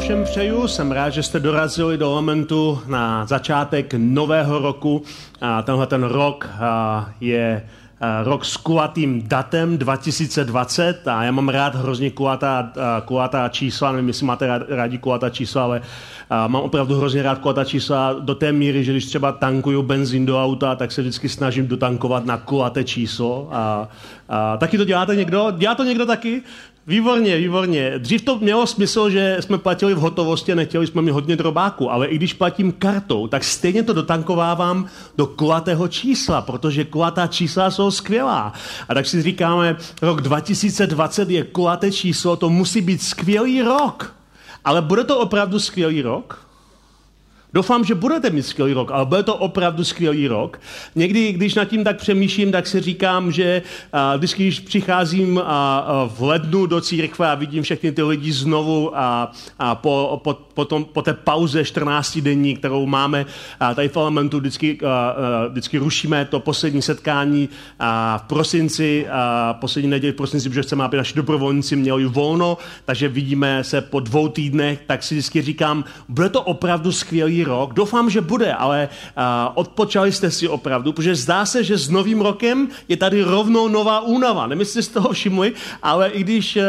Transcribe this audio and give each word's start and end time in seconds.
Všem 0.00 0.24
přeju. 0.24 0.68
Jsem 0.68 0.92
rád, 0.92 1.10
že 1.10 1.22
jste 1.22 1.40
dorazili 1.40 1.98
do 1.98 2.10
momentu 2.10 2.82
na 2.86 3.26
začátek 3.26 3.94
nového 3.98 4.58
roku. 4.58 5.02
A 5.40 5.62
tenhle 5.62 5.86
ten 5.86 6.02
rok 6.02 6.48
je 7.20 7.62
rok 8.22 8.44
s 8.44 8.56
kulatým 8.56 9.28
datem 9.28 9.78
2020 9.78 11.08
a 11.08 11.22
já 11.24 11.32
mám 11.32 11.48
rád 11.48 11.74
hrozně 11.74 12.10
kulatá, 12.10 12.72
kulatá 13.04 13.48
čísla, 13.48 13.92
nevím, 13.92 14.08
jestli 14.08 14.26
máte 14.26 14.60
rádi 14.68 14.98
kulatá 14.98 15.30
čísla, 15.30 15.62
ale 15.62 15.80
mám 16.30 16.62
opravdu 16.62 16.94
hrozně 16.94 17.22
rád 17.22 17.38
kulatá 17.38 17.64
čísla 17.64 18.12
do 18.12 18.34
té 18.34 18.52
míry, 18.52 18.84
že 18.84 18.92
když 18.92 19.06
třeba 19.06 19.32
tankuju 19.32 19.82
benzín 19.82 20.26
do 20.26 20.44
auta, 20.44 20.74
tak 20.74 20.92
se 20.92 21.00
vždycky 21.00 21.28
snažím 21.28 21.66
dotankovat 21.66 22.24
na 22.24 22.36
kulaté 22.36 22.84
číslo. 22.84 23.48
A, 23.52 23.88
a 24.28 24.56
taky 24.56 24.78
to 24.78 24.84
děláte 24.84 25.16
někdo? 25.16 25.52
Dělá 25.56 25.74
to 25.74 25.84
někdo 25.84 26.06
taky? 26.06 26.42
Výborně, 26.90 27.36
výborně. 27.36 27.98
Dřív 27.98 28.22
to 28.22 28.38
mělo 28.38 28.66
smysl, 28.66 29.10
že 29.10 29.36
jsme 29.40 29.58
platili 29.58 29.94
v 29.94 29.98
hotovosti 29.98 30.52
a 30.52 30.54
nechtěli 30.54 30.86
jsme 30.86 31.02
mít 31.02 31.10
hodně 31.10 31.36
drobáku, 31.36 31.90
ale 31.90 32.06
i 32.06 32.16
když 32.16 32.32
platím 32.32 32.72
kartou, 32.72 33.26
tak 33.26 33.44
stejně 33.44 33.82
to 33.82 33.92
dotankovávám 33.92 34.86
do 35.16 35.26
kulatého 35.26 35.88
čísla, 35.88 36.42
protože 36.42 36.84
kulatá 36.84 37.26
čísla 37.26 37.70
jsou 37.70 37.90
skvělá. 37.90 38.52
A 38.88 38.94
tak 38.94 39.06
si 39.06 39.22
říkáme, 39.22 39.76
rok 40.02 40.20
2020 40.20 41.30
je 41.30 41.44
kulaté 41.44 41.92
číslo, 41.92 42.36
to 42.36 42.50
musí 42.50 42.80
být 42.80 43.02
skvělý 43.02 43.62
rok. 43.62 44.14
Ale 44.64 44.82
bude 44.82 45.04
to 45.04 45.18
opravdu 45.18 45.58
skvělý 45.58 46.02
rok? 46.02 46.49
Doufám, 47.54 47.84
že 47.84 47.94
budete 47.94 48.30
mít 48.30 48.42
skvělý 48.42 48.72
rok, 48.72 48.90
ale 48.90 49.06
bude 49.06 49.22
to 49.22 49.34
opravdu 49.34 49.84
skvělý 49.84 50.28
rok. 50.28 50.60
Někdy, 50.94 51.32
když 51.32 51.54
nad 51.54 51.64
tím 51.64 51.84
tak 51.84 51.96
přemýšlím, 51.96 52.52
tak 52.52 52.66
si 52.66 52.80
říkám, 52.80 53.32
že 53.32 53.62
a, 53.92 54.16
vždycky, 54.16 54.42
když 54.42 54.60
přicházím 54.60 55.38
a, 55.38 55.78
a 55.78 56.08
v 56.14 56.22
lednu 56.22 56.66
do 56.66 56.80
církve 56.80 57.30
a 57.30 57.34
vidím 57.34 57.62
všechny 57.62 57.92
ty 57.92 58.02
lidi 58.02 58.32
znovu 58.32 58.98
a, 58.98 59.32
a 59.58 59.74
po, 59.74 60.20
po, 60.24 60.34
po, 60.54 60.64
tom, 60.64 60.84
po 60.84 61.02
té 61.02 61.14
pauze 61.14 61.64
14 61.64 62.18
denní, 62.18 62.56
kterou 62.56 62.86
máme 62.86 63.26
a 63.60 63.74
tady 63.74 63.88
v 63.88 63.96
Elementu, 63.96 64.38
vždycky, 64.38 64.78
a, 64.80 65.10
a, 65.10 65.46
vždycky 65.48 65.78
rušíme 65.78 66.24
to 66.24 66.40
poslední 66.40 66.82
setkání 66.82 67.48
a 67.78 68.18
v 68.18 68.22
prosinci, 68.22 69.06
a 69.08 69.54
poslední 69.60 69.90
neděli 69.90 70.12
v 70.12 70.16
prosinci, 70.16 70.48
protože 70.48 70.62
chceme, 70.62 70.84
aby 70.84 70.96
naši 70.96 71.14
dobrovolníci 71.14 71.76
měli 71.76 72.04
volno, 72.04 72.58
takže 72.84 73.08
vidíme 73.08 73.64
se 73.64 73.80
po 73.80 74.00
dvou 74.00 74.28
týdnech, 74.28 74.80
tak 74.86 75.02
si 75.02 75.14
vždycky 75.14 75.42
říkám, 75.42 75.84
bude 76.08 76.28
to 76.28 76.42
opravdu 76.42 76.92
skvělý 76.92 77.39
rok. 77.44 77.74
Doufám, 77.74 78.10
že 78.10 78.20
bude, 78.20 78.54
ale 78.54 78.88
uh, 78.88 79.22
odpočali 79.54 80.12
jste 80.12 80.30
si 80.30 80.48
opravdu, 80.48 80.92
protože 80.92 81.14
zdá 81.14 81.46
se, 81.46 81.64
že 81.64 81.78
s 81.78 81.88
novým 81.88 82.20
rokem 82.20 82.68
je 82.88 82.96
tady 82.96 83.22
rovnou 83.22 83.68
nová 83.68 84.00
únava. 84.00 84.46
Nevím, 84.46 84.60
jestli 84.60 84.82
jste 84.82 84.94
toho 84.94 85.12
všimli, 85.12 85.52
ale 85.82 86.08
i 86.08 86.20
když 86.20 86.56
uh, 86.56 86.62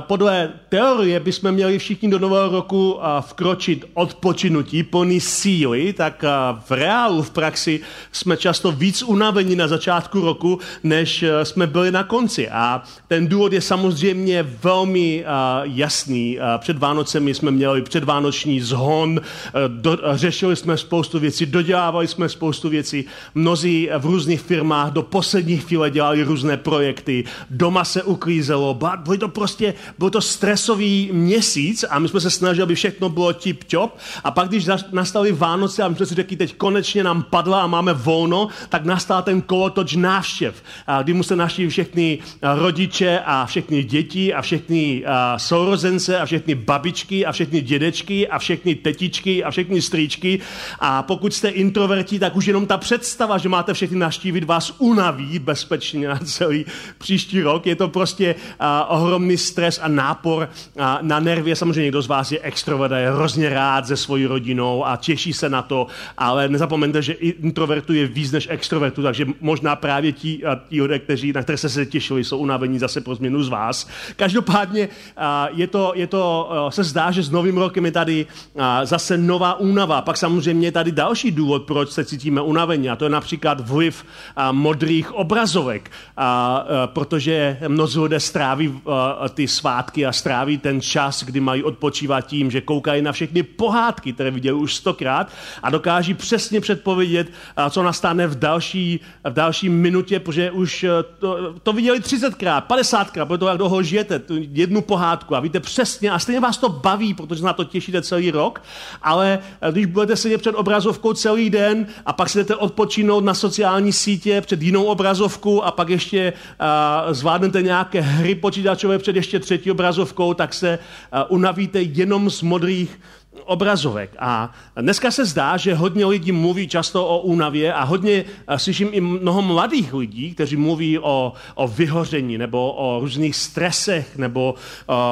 podle 0.00 0.50
teorie 0.68 1.20
bychom 1.20 1.52
měli 1.52 1.78
všichni 1.78 2.10
do 2.10 2.18
nového 2.18 2.48
roku 2.48 2.92
uh, 2.92 3.00
vkročit 3.20 3.84
odpočinutí, 3.94 4.82
plný 4.82 5.20
síly, 5.20 5.92
tak 5.92 6.24
uh, 6.24 6.58
v 6.68 6.70
reálu, 6.70 7.22
v 7.22 7.30
praxi 7.30 7.80
jsme 8.12 8.36
často 8.36 8.72
víc 8.72 9.02
unavení 9.02 9.56
na 9.56 9.68
začátku 9.68 10.20
roku, 10.20 10.58
než 10.82 11.22
uh, 11.22 11.28
jsme 11.42 11.66
byli 11.66 11.90
na 11.90 12.04
konci. 12.04 12.48
A 12.48 12.82
ten 13.08 13.26
důvod 13.26 13.52
je 13.52 13.60
samozřejmě 13.60 14.42
velmi 14.42 15.24
uh, 15.24 15.74
jasný. 15.74 16.38
Uh, 16.38 16.44
před 16.58 16.78
Vánocemi 16.78 17.34
jsme 17.34 17.50
měli 17.50 17.82
předvánoční 17.82 18.60
zhon, 18.60 19.20
do, 19.68 19.98
řešili 20.12 20.56
jsme 20.56 20.76
spoustu 20.76 21.18
věcí, 21.18 21.46
dodělávali 21.46 22.08
jsme 22.08 22.28
spoustu 22.28 22.68
věcí. 22.68 23.04
Mnozí 23.34 23.88
v 23.98 24.06
různých 24.06 24.40
firmách 24.40 24.92
do 24.92 25.02
poslední 25.02 25.56
chvíle 25.56 25.90
dělali 25.90 26.22
různé 26.22 26.56
projekty, 26.56 27.24
doma 27.50 27.84
se 27.84 28.02
uklízelo, 28.02 28.78
bylo 28.96 29.16
to 29.16 29.28
prostě, 29.28 29.74
byl 29.98 30.10
to 30.10 30.20
stresový 30.20 31.10
měsíc 31.12 31.84
a 31.90 31.98
my 31.98 32.08
jsme 32.08 32.20
se 32.20 32.30
snažili, 32.30 32.62
aby 32.62 32.74
všechno 32.74 33.08
bylo 33.08 33.32
tip-top. 33.32 33.90
A 34.24 34.30
pak, 34.30 34.48
když 34.48 34.68
nastali 34.92 35.32
Vánoce 35.32 35.82
a 35.82 35.88
my 35.88 35.96
jsme 35.96 36.06
si 36.06 36.14
řekli, 36.14 36.36
teď 36.36 36.54
konečně 36.54 37.04
nám 37.04 37.22
padla 37.22 37.62
a 37.62 37.66
máme 37.66 37.92
volno, 37.92 38.48
tak 38.68 38.84
nastal 38.84 39.22
ten 39.22 39.42
kolotoč 39.42 39.94
návštěv, 39.94 40.62
kdy 41.02 41.12
museli 41.12 41.38
navštívit 41.38 41.70
všechny 41.70 42.18
rodiče 42.42 43.20
a 43.24 43.46
všechny 43.46 43.82
děti 43.82 44.34
a 44.34 44.42
všechny 44.42 45.04
sourozence 45.36 46.18
a 46.20 46.26
všechny 46.26 46.54
babičky 46.54 47.26
a 47.26 47.32
všechny 47.32 47.60
dědečky 47.60 48.28
a 48.28 48.38
všechny 48.38 48.74
tetičky 48.74 49.44
a 49.44 49.50
všechny 49.50 49.82
strýčky 49.92 50.40
a 50.80 51.02
pokud 51.02 51.34
jste 51.34 51.48
introverti, 51.48 52.18
tak 52.18 52.36
už 52.36 52.46
jenom 52.46 52.66
ta 52.66 52.78
představa, 52.78 53.38
že 53.38 53.48
máte 53.48 53.74
všechny 53.74 53.98
naštívit, 53.98 54.44
vás 54.44 54.72
unaví 54.78 55.38
bezpečně 55.38 56.08
na 56.08 56.18
celý 56.24 56.64
příští 56.98 57.42
rok. 57.42 57.66
Je 57.66 57.76
to 57.76 57.88
prostě 57.88 58.34
uh, 58.34 58.66
ohromný 58.88 59.36
stres 59.36 59.80
a 59.82 59.88
nápor 59.88 60.48
uh, 60.48 60.82
na 61.02 61.20
nervy. 61.20 61.56
Samozřejmě 61.56 61.82
někdo 61.92 62.02
z 62.02 62.06
vás 62.06 62.32
je 62.32 62.40
extrovert, 62.40 62.94
je 62.96 63.12
hrozně 63.12 63.48
rád 63.48 63.86
se 63.86 63.96
svojí 63.96 64.26
rodinou 64.26 64.86
a 64.86 64.96
těší 64.96 65.32
se 65.32 65.48
na 65.48 65.62
to, 65.62 65.86
ale 66.16 66.48
nezapomeňte, 66.48 67.02
že 67.02 67.12
introvertu 67.12 67.92
je 67.92 68.06
víc 68.06 68.32
než 68.32 68.48
extrovertu, 68.50 69.02
takže 69.02 69.26
možná 69.40 69.76
právě 69.76 70.12
ti, 70.12 70.40
ti 70.68 70.82
lidé, 70.82 70.98
kteří, 70.98 71.32
na 71.32 71.42
které 71.42 71.58
se 71.58 71.68
se 71.68 71.86
těšili, 71.86 72.24
jsou 72.24 72.38
unavení 72.38 72.78
zase 72.78 73.00
pro 73.00 73.14
změnu 73.14 73.42
z 73.42 73.48
vás. 73.48 73.88
Každopádně 74.16 74.88
uh, 74.88 75.58
je 75.58 75.66
to, 75.66 75.92
je 75.94 76.06
to 76.06 76.48
uh, 76.48 76.70
se 76.70 76.84
zdá, 76.84 77.10
že 77.10 77.22
s 77.22 77.30
novým 77.30 77.58
rokem 77.58 77.84
je 77.84 77.92
tady 77.92 78.26
uh, 78.54 78.62
zase 78.84 79.18
nová 79.18 79.60
únava 79.60 79.81
únava. 79.82 80.02
Pak 80.02 80.16
samozřejmě 80.16 80.66
je 80.66 80.72
tady 80.72 80.92
další 80.92 81.30
důvod, 81.30 81.62
proč 81.62 81.90
se 81.90 82.04
cítíme 82.04 82.40
unavení, 82.40 82.90
a 82.90 82.96
to 82.96 83.04
je 83.04 83.10
například 83.10 83.60
vliv 83.60 84.04
a, 84.36 84.52
modrých 84.52 85.12
obrazovek, 85.12 85.90
a, 86.16 86.56
a, 86.56 86.86
protože 86.86 87.58
mnozí 87.68 87.98
lidé 87.98 88.20
stráví 88.20 88.80
a, 88.86 89.28
ty 89.28 89.48
svátky 89.48 90.06
a 90.06 90.12
stráví 90.12 90.58
ten 90.58 90.80
čas, 90.80 91.24
kdy 91.24 91.40
mají 91.40 91.62
odpočívat 91.62 92.26
tím, 92.26 92.50
že 92.50 92.60
koukají 92.60 93.02
na 93.02 93.12
všechny 93.12 93.42
pohádky, 93.42 94.12
které 94.12 94.30
viděli 94.30 94.58
už 94.58 94.74
stokrát 94.74 95.32
a 95.62 95.70
dokáží 95.70 96.14
přesně 96.14 96.60
předpovědět, 96.60 97.32
a, 97.56 97.70
co 97.70 97.82
nastane 97.82 98.26
v 98.26 98.38
další, 98.38 99.00
v 99.24 99.32
další 99.32 99.68
minutě, 99.68 100.20
protože 100.20 100.50
už 100.50 100.86
to, 101.18 101.58
to 101.62 101.72
viděli 101.72 102.00
30krát, 102.00 102.62
50krát, 102.62 103.26
protože 103.26 103.38
to, 103.38 103.48
jak 103.48 103.58
dlouho 103.58 103.82
žijete, 103.82 104.18
tu 104.18 104.34
jednu 104.38 104.82
pohádku. 104.82 105.36
A 105.36 105.40
víte 105.40 105.60
přesně, 105.60 106.10
a 106.10 106.18
stejně 106.18 106.40
vás 106.40 106.58
to 106.58 106.68
baví, 106.68 107.14
protože 107.14 107.42
na 107.42 107.52
to 107.52 107.64
těšíte 107.64 108.02
celý 108.02 108.30
rok, 108.30 108.62
ale 109.02 109.38
když 109.72 109.86
budete 109.86 110.16
sedět 110.16 110.38
před 110.38 110.54
obrazovkou 110.54 111.12
celý 111.12 111.50
den 111.50 111.86
a 112.06 112.12
pak 112.12 112.28
si 112.28 112.38
jdete 112.38 112.56
odpočinout 112.56 113.24
na 113.24 113.34
sociální 113.34 113.92
sítě 113.92 114.40
před 114.40 114.62
jinou 114.62 114.84
obrazovku 114.84 115.64
a 115.64 115.70
pak 115.70 115.88
ještě 115.88 116.32
uh, 116.32 117.12
zvládnete 117.12 117.62
nějaké 117.62 118.00
hry 118.00 118.34
počítačové 118.34 118.98
před 118.98 119.16
ještě 119.16 119.38
třetí 119.38 119.70
obrazovkou, 119.70 120.34
tak 120.34 120.54
se 120.54 120.78
uh, 120.78 121.36
unavíte 121.36 121.82
jenom 121.82 122.30
z 122.30 122.42
modrých 122.42 122.98
obrazovek. 123.44 124.10
A 124.18 124.52
dneska 124.80 125.10
se 125.10 125.24
zdá, 125.24 125.56
že 125.56 125.74
hodně 125.74 126.06
lidí 126.06 126.32
mluví 126.32 126.68
často 126.68 127.06
o 127.06 127.20
únavě 127.20 127.72
a 127.72 127.84
hodně 127.84 128.24
slyším 128.56 128.88
i 128.92 129.00
mnoho 129.00 129.42
mladých 129.42 129.94
lidí, 129.94 130.34
kteří 130.34 130.56
mluví 130.56 130.98
o, 130.98 131.32
o 131.54 131.68
vyhoření 131.68 132.38
nebo 132.38 132.72
o 132.72 133.00
různých 133.00 133.36
stresech 133.36 134.16
nebo 134.16 134.54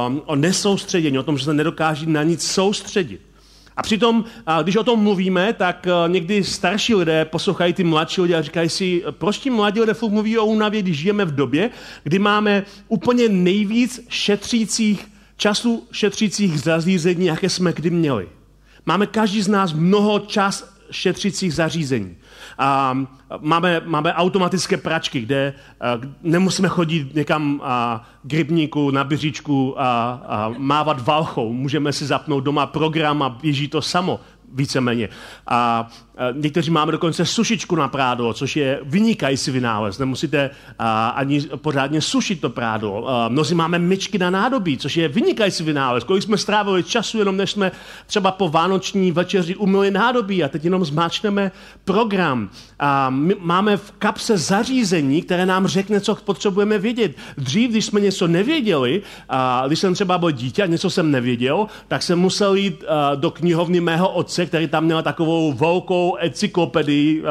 um, 0.09 0.23
o 0.27 0.37
nesoustředění, 0.37 1.19
o 1.19 1.23
tom, 1.23 1.39
že 1.39 1.45
se 1.45 1.55
nedokáží 1.55 2.07
na 2.07 2.23
nic 2.23 2.51
soustředit. 2.51 3.30
A 3.77 3.83
přitom, 3.83 4.25
když 4.63 4.77
o 4.77 4.85
tom 4.85 5.01
mluvíme, 5.01 5.53
tak 5.53 5.87
e, 5.87 6.09
někdy 6.09 6.45
starší 6.45 6.95
lidé 6.95 7.25
poslouchají 7.25 7.73
ty 7.73 7.85
mladší 7.85 8.21
lidé 8.21 8.35
a 8.35 8.43
říkají 8.43 8.69
si, 8.69 9.03
proč 9.11 9.39
ti 9.39 9.51
mladí 9.51 9.81
lidé 9.81 9.95
mluví 10.09 10.39
o 10.39 10.45
únavě, 10.45 10.83
když 10.83 10.99
žijeme 10.99 11.25
v 11.25 11.35
době, 11.35 11.71
kdy 12.03 12.19
máme 12.19 12.65
úplně 12.89 13.29
nejvíc 13.29 14.01
šetřících, 14.09 15.09
času 15.37 15.87
šetřících 15.93 16.61
zařízení, 16.61 17.27
jaké 17.27 17.49
jsme 17.49 17.73
kdy 17.73 17.91
měli. 17.91 18.29
Máme 18.87 19.07
každý 19.07 19.43
z 19.43 19.49
nás 19.49 19.73
mnoho 19.73 20.19
čas 20.19 20.80
šetřících 20.91 21.55
zařízení. 21.55 22.17
A 22.59 22.99
máme, 23.41 23.81
máme 23.85 24.15
automatické 24.15 24.77
pračky, 24.77 25.21
kde 25.21 25.55
nemusíme 26.23 26.69
chodit 26.69 27.15
někam 27.15 27.61
k 28.23 28.33
rybníku 28.33 28.91
na 28.91 29.05
běžičku 29.05 29.81
a, 29.81 30.11
a 30.27 30.55
mávat 30.59 31.07
valchou. 31.07 31.53
Můžeme 31.53 31.93
si 31.93 32.07
zapnout 32.07 32.45
doma 32.45 32.67
program 32.67 33.23
a 33.23 33.29
běží 33.29 33.69
to 33.69 33.83
samo 33.83 34.21
víceméně. 34.53 35.09
A, 35.47 35.89
Někteří 36.33 36.71
máme 36.71 36.93
dokonce 36.93 37.25
sušičku 37.27 37.77
na 37.77 37.89
prádlo, 37.89 38.33
což 38.33 38.57
je 38.57 38.81
vynikající 38.83 39.51
vynález. 39.51 39.99
Nemusíte 39.99 40.51
ani 41.15 41.41
pořádně 41.41 42.01
sušit 42.01 42.41
to 42.41 42.51
prádlo. 42.51 43.09
Mnozí 43.29 43.55
máme 43.55 43.79
myčky 43.79 44.19
na 44.19 44.31
nádobí, 44.31 44.79
což 44.79 44.97
je 44.97 45.09
vynikající 45.09 45.65
vynález. 45.65 46.05
Kolik 46.05 46.23
jsme 46.23 46.39
strávili 46.39 46.83
času, 46.83 47.19
jenom 47.19 47.37
než 47.37 47.51
jsme 47.51 47.73
třeba 48.07 48.31
po 48.31 48.49
vánoční 48.49 49.13
večeři 49.13 49.57
umyli 49.57 49.91
nádobí 49.91 50.45
a 50.45 50.49
teď 50.49 50.65
jenom 50.65 50.85
zmáčneme 50.85 51.53
program. 51.85 52.51
Máme 53.39 53.77
v 53.77 53.93
kapse 53.99 54.39
zařízení, 54.39 55.23
které 55.23 55.47
nám 55.47 55.67
řekne, 55.67 56.01
co 56.01 56.15
potřebujeme 56.15 56.79
vědět. 56.79 57.17
Dřív, 57.39 57.71
když 57.71 57.85
jsme 57.85 58.01
něco 58.01 58.27
nevěděli, 58.27 59.03
když 59.67 59.79
jsem 59.79 59.95
třeba 59.95 60.19
byl 60.19 60.31
dítě 60.31 60.63
a 60.63 60.67
něco 60.67 60.91
jsem 60.91 61.11
nevěděl, 61.11 61.67
tak 61.89 62.03
jsem 62.03 62.19
musel 62.19 62.55
jít 62.55 62.85
do 63.15 63.31
knihovny 63.31 63.81
mého 63.81 64.09
otce, 64.09 64.47
který 64.47 64.69
tam 64.69 64.85
měl 64.85 65.03
takovou 65.03 65.53
velkou 65.53 66.10
encyklopedii 66.17 67.23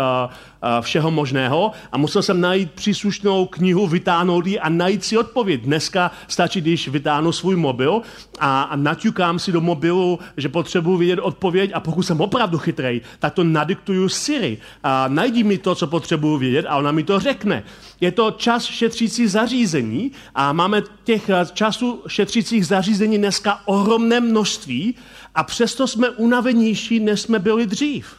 všeho 0.81 1.11
možného 1.11 1.71
a 1.91 1.97
musel 1.97 2.21
jsem 2.21 2.41
najít 2.41 2.71
příslušnou 2.71 3.45
knihu, 3.45 3.87
vytáhnout 3.87 4.47
ji 4.47 4.59
a 4.59 4.69
najít 4.69 5.03
si 5.03 5.17
odpověď. 5.17 5.61
Dneska 5.61 6.11
stačí, 6.27 6.61
když 6.61 6.87
vytáhnu 6.87 7.31
svůj 7.31 7.55
mobil 7.55 8.01
a, 8.39 8.61
a 8.61 8.75
naťukám 8.75 9.39
si 9.39 9.51
do 9.51 9.61
mobilu, 9.61 10.19
že 10.37 10.49
potřebuji 10.49 10.97
vědět 10.97 11.19
odpověď 11.19 11.71
a 11.73 11.79
pokud 11.79 12.03
jsem 12.03 12.21
opravdu 12.21 12.57
chytrej, 12.57 13.01
tak 13.19 13.33
to 13.33 13.43
nadiktuju 13.43 14.09
Siri. 14.09 14.57
A 14.83 15.07
najdi 15.07 15.43
mi 15.43 15.57
to, 15.57 15.75
co 15.75 15.87
potřebuji 15.87 16.37
vědět 16.37 16.65
a 16.69 16.77
ona 16.77 16.91
mi 16.91 17.03
to 17.03 17.19
řekne. 17.19 17.63
Je 18.01 18.11
to 18.11 18.31
čas 18.31 18.65
šetřící 18.65 19.27
zařízení 19.27 20.11
a 20.35 20.53
máme 20.53 20.81
těch 21.03 21.29
časů 21.53 22.03
šetřících 22.07 22.67
zařízení 22.67 23.17
dneska 23.17 23.61
ohromné 23.65 24.19
množství 24.19 24.95
a 25.35 25.43
přesto 25.43 25.87
jsme 25.87 26.09
unavenější, 26.09 26.99
než 26.99 27.21
jsme 27.21 27.39
byli 27.39 27.67
dřív. 27.67 28.15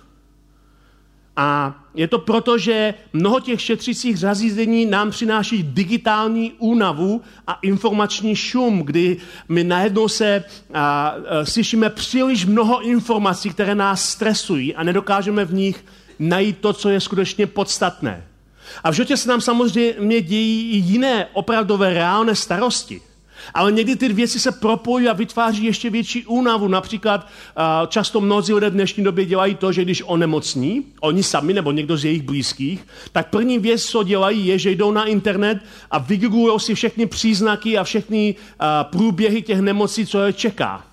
A 1.37 1.81
je 1.95 2.09
to 2.09 2.19
proto, 2.19 2.59
že 2.59 2.95
mnoho 3.13 3.41
těch 3.41 3.61
šetřících 3.61 4.19
zařízení 4.19 4.87
nám 4.87 5.11
přináší 5.11 5.63
digitální 5.63 6.53
únavu 6.59 7.23
a 7.47 7.59
informační 7.63 8.37
šum, 8.37 8.83
kdy 8.83 9.17
my 9.49 9.65
najednou 9.65 10.09
se 10.09 10.45
a, 10.75 11.09
a, 11.09 11.15
slyšíme 11.45 11.91
příliš 11.91 12.47
mnoho 12.47 12.81
informací, 12.81 13.51
které 13.51 13.75
nás 13.75 14.09
stresují 14.09 14.75
a 14.75 14.83
nedokážeme 14.83 15.45
v 15.45 15.55
nich 15.55 15.85
najít 16.19 16.59
to, 16.59 16.73
co 16.73 16.89
je 16.89 17.01
skutečně 17.01 17.47
podstatné. 17.47 18.25
A 18.85 18.91
v 18.91 18.95
životě 18.95 19.17
se 19.17 19.29
nám 19.29 19.41
samozřejmě 19.41 20.21
dějí 20.21 20.71
i 20.71 20.77
jiné 20.77 21.27
opravdové 21.33 21.95
reálné 21.95 22.35
starosti. 22.35 23.01
Ale 23.55 23.73
někdy 23.73 23.97
ty 23.97 24.09
věci 24.09 24.41
se 24.41 24.53
propojí 24.53 25.09
a 25.09 25.13
vytváří 25.13 25.65
ještě 25.65 25.91
větší 25.91 26.27
únavu. 26.27 26.69
Například 26.69 27.29
často 27.89 28.21
mnozí 28.21 28.53
lidé 28.53 28.71
v 28.71 28.73
dnešní 28.73 29.05
době 29.05 29.25
dělají 29.25 29.55
to, 29.55 29.73
že 29.73 29.83
když 29.83 30.03
onemocní, 30.07 30.85
oni 31.01 31.23
sami 31.23 31.53
nebo 31.53 31.73
někdo 31.73 31.97
z 31.97 32.05
jejich 32.05 32.23
blízkých, 32.23 32.87
tak 33.13 33.31
první 33.31 33.59
věc, 33.59 33.85
co 33.85 34.03
dělají, 34.03 34.47
je, 34.47 34.59
že 34.59 34.71
jdou 34.71 34.93
na 34.93 35.05
internet 35.05 35.59
a 35.91 35.99
vygooglují 35.99 36.61
si 36.61 36.75
všechny 36.75 37.07
příznaky 37.07 37.79
a 37.79 37.85
všechny 37.85 38.35
průběhy 38.83 39.43
těch 39.43 39.61
nemocí, 39.61 40.07
co 40.07 40.21
je 40.21 40.33
čeká. 40.33 40.85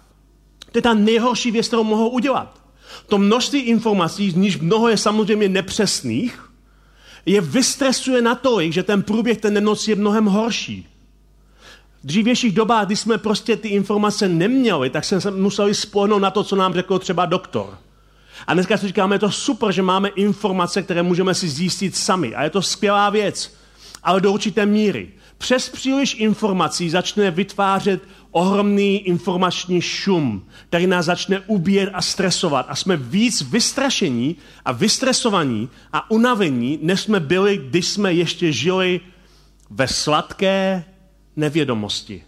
To 0.71 0.77
je 0.77 0.81
ta 0.81 0.93
nejhorší 0.93 1.51
věc, 1.51 1.67
kterou 1.67 1.83
mohou 1.83 2.09
udělat. 2.09 2.61
To 3.07 3.17
množství 3.17 3.59
informací, 3.59 4.31
z 4.31 4.35
níž 4.35 4.59
mnoho 4.59 4.89
je 4.89 4.97
samozřejmě 4.97 5.49
nepřesných, 5.49 6.49
je 7.25 7.41
vystresuje 7.41 8.21
natolik, 8.21 8.73
že 8.73 8.83
ten 8.83 9.03
průběh 9.03 9.37
té 9.37 9.51
nemoci 9.51 9.91
je 9.91 9.95
mnohem 9.95 10.25
horší. 10.25 10.87
Dřívějších 12.07 12.53
dobách, 12.53 12.85
kdy 12.85 12.95
jsme 12.95 13.17
prostě 13.17 13.55
ty 13.55 13.67
informace 13.67 14.29
neměli, 14.29 14.89
tak 14.89 15.05
jsme 15.05 15.21
se 15.21 15.31
museli 15.31 15.75
spolehnout 15.75 16.21
na 16.21 16.31
to, 16.31 16.43
co 16.43 16.55
nám 16.55 16.73
řekl 16.73 16.99
třeba 16.99 17.25
doktor. 17.25 17.77
A 18.47 18.53
dneska 18.53 18.77
si 18.77 18.87
říkáme, 18.87 19.15
je 19.15 19.19
to 19.19 19.31
super, 19.31 19.71
že 19.71 19.81
máme 19.81 20.09
informace, 20.09 20.83
které 20.83 21.03
můžeme 21.03 21.33
si 21.33 21.49
zjistit 21.49 21.95
sami. 21.95 22.35
A 22.35 22.43
je 22.43 22.49
to 22.49 22.61
skvělá 22.61 23.09
věc. 23.09 23.57
Ale 24.03 24.21
do 24.21 24.31
určité 24.31 24.65
míry. 24.65 25.09
Přes 25.37 25.69
příliš 25.69 26.15
informací 26.19 26.89
začne 26.89 27.31
vytvářet 27.31 28.01
ohromný 28.31 28.97
informační 28.97 29.81
šum, 29.81 30.45
který 30.69 30.87
nás 30.87 31.05
začne 31.05 31.39
ubíjet 31.39 31.89
a 31.93 32.01
stresovat. 32.01 32.65
A 32.69 32.75
jsme 32.75 32.97
víc 32.97 33.41
vystrašení 33.41 34.35
a 34.65 34.71
vystresovaní 34.71 35.69
a 35.93 36.11
unavení, 36.11 36.79
než 36.81 37.01
jsme 37.01 37.19
byli, 37.19 37.57
když 37.57 37.87
jsme 37.87 38.13
ještě 38.13 38.51
žili 38.51 39.01
ve 39.69 39.87
sladké 39.87 40.83
nevědomosti. 41.37 42.23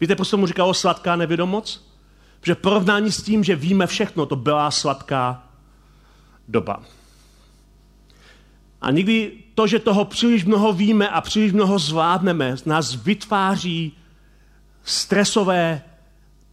Víte, 0.00 0.16
proč 0.16 0.32
mu 0.32 0.46
říkalo 0.46 0.74
sladká 0.74 1.16
nevědomost? 1.16 1.94
Protože 2.40 2.54
porovnání 2.54 3.12
s 3.12 3.22
tím, 3.22 3.44
že 3.44 3.56
víme 3.56 3.86
všechno, 3.86 4.26
to 4.26 4.36
byla 4.36 4.70
sladká 4.70 5.42
doba. 6.48 6.82
A 8.80 8.90
někdy 8.90 9.32
to, 9.54 9.66
že 9.66 9.78
toho 9.78 10.04
příliš 10.04 10.44
mnoho 10.44 10.72
víme 10.72 11.08
a 11.08 11.20
příliš 11.20 11.52
mnoho 11.52 11.78
zvládneme, 11.78 12.56
nás 12.66 12.94
vytváří 12.94 13.92
stresové 14.84 15.82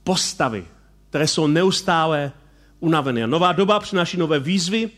postavy, 0.04 0.66
které 1.10 1.28
jsou 1.28 1.48
neustále 1.48 2.32
unavené. 2.80 3.28
Nová 3.28 3.52
doba 3.52 3.80
přináší 3.80 4.18
nové 4.18 4.40
výzvy 4.40 4.90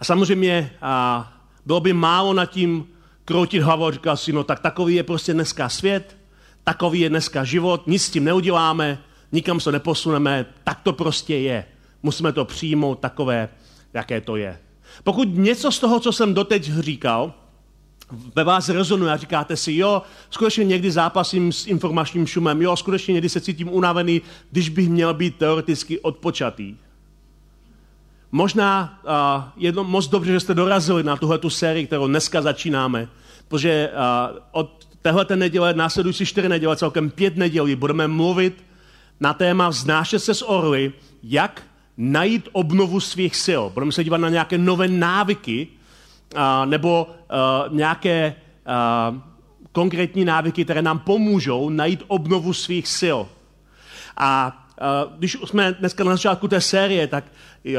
a 0.00 0.04
samozřejmě 0.04 0.70
a 0.82 1.32
bylo 1.66 1.80
by 1.80 1.92
málo 1.92 2.32
nad 2.34 2.46
tím 2.46 2.86
kroutit 3.24 3.62
hlavou 3.62 3.86
a 3.86 3.90
říkal 3.90 4.16
si, 4.16 4.32
no 4.32 4.44
tak 4.44 4.60
takový 4.60 4.94
je 4.94 5.02
prostě 5.02 5.34
dneska 5.34 5.68
svět, 5.68 6.16
takový 6.64 7.00
je 7.00 7.08
dneska 7.08 7.44
život, 7.44 7.86
nic 7.86 8.04
s 8.04 8.10
tím 8.10 8.24
neuděláme, 8.24 8.98
nikam 9.32 9.60
se 9.60 9.72
neposuneme, 9.72 10.46
tak 10.64 10.80
to 10.80 10.92
prostě 10.92 11.36
je. 11.36 11.64
Musíme 12.02 12.32
to 12.32 12.44
přijmout 12.44 12.98
takové, 12.98 13.48
jaké 13.94 14.20
to 14.20 14.36
je. 14.36 14.58
Pokud 15.04 15.28
něco 15.34 15.72
z 15.72 15.78
toho, 15.78 16.00
co 16.00 16.12
jsem 16.12 16.34
doteď 16.34 16.72
říkal, 16.78 17.34
ve 18.36 18.44
vás 18.44 18.68
rezonuje 18.68 19.12
a 19.12 19.16
říkáte 19.16 19.56
si, 19.56 19.74
jo, 19.74 20.02
skutečně 20.30 20.64
někdy 20.64 20.90
zápasím 20.90 21.52
s 21.52 21.66
informačním 21.66 22.26
šumem, 22.26 22.62
jo, 22.62 22.76
skutečně 22.76 23.12
někdy 23.12 23.28
se 23.28 23.40
cítím 23.40 23.72
unavený, 23.72 24.22
když 24.50 24.68
bych 24.68 24.88
měl 24.88 25.14
být 25.14 25.36
teoreticky 25.36 26.00
odpočatý. 26.00 26.74
Možná 28.32 29.00
uh, 29.02 29.42
je 29.56 29.72
to 29.72 29.84
moc 29.84 30.08
dobře, 30.08 30.32
že 30.32 30.40
jste 30.40 30.54
dorazili 30.54 31.02
na 31.02 31.16
tuhle 31.16 31.38
tu 31.38 31.50
sérii, 31.50 31.86
kterou 31.86 32.06
dneska 32.06 32.42
začínáme, 32.42 33.08
protože 33.48 33.90
uh, 33.92 34.38
od 34.52 34.88
téhle 35.02 35.26
neděle, 35.34 35.74
následující 35.74 36.26
čtyři 36.26 36.48
neděle, 36.48 36.76
celkem 36.76 37.10
pět 37.10 37.36
nedělí, 37.36 37.76
budeme 37.76 38.08
mluvit 38.08 38.64
na 39.20 39.34
téma 39.34 39.68
vznášet 39.68 40.18
se 40.18 40.34
z 40.34 40.42
orly, 40.42 40.92
jak 41.22 41.62
najít 41.96 42.48
obnovu 42.52 43.00
svých 43.00 43.36
sil. 43.46 43.62
Budeme 43.74 43.92
se 43.92 44.04
dívat 44.04 44.16
na 44.16 44.28
nějaké 44.28 44.58
nové 44.58 44.88
návyky, 44.88 45.68
uh, 46.34 46.40
nebo 46.64 47.06
uh, 47.06 47.76
nějaké 47.76 48.34
uh, 48.66 49.18
konkrétní 49.72 50.24
návyky, 50.24 50.64
které 50.64 50.82
nám 50.82 50.98
pomůžou 50.98 51.68
najít 51.68 52.02
obnovu 52.06 52.52
svých 52.52 52.88
sil. 53.00 53.20
A 54.16 54.59
když 55.18 55.36
jsme 55.44 55.72
dneska 55.72 56.04
na 56.04 56.10
začátku 56.10 56.48
té 56.48 56.60
série, 56.60 57.06
tak 57.06 57.24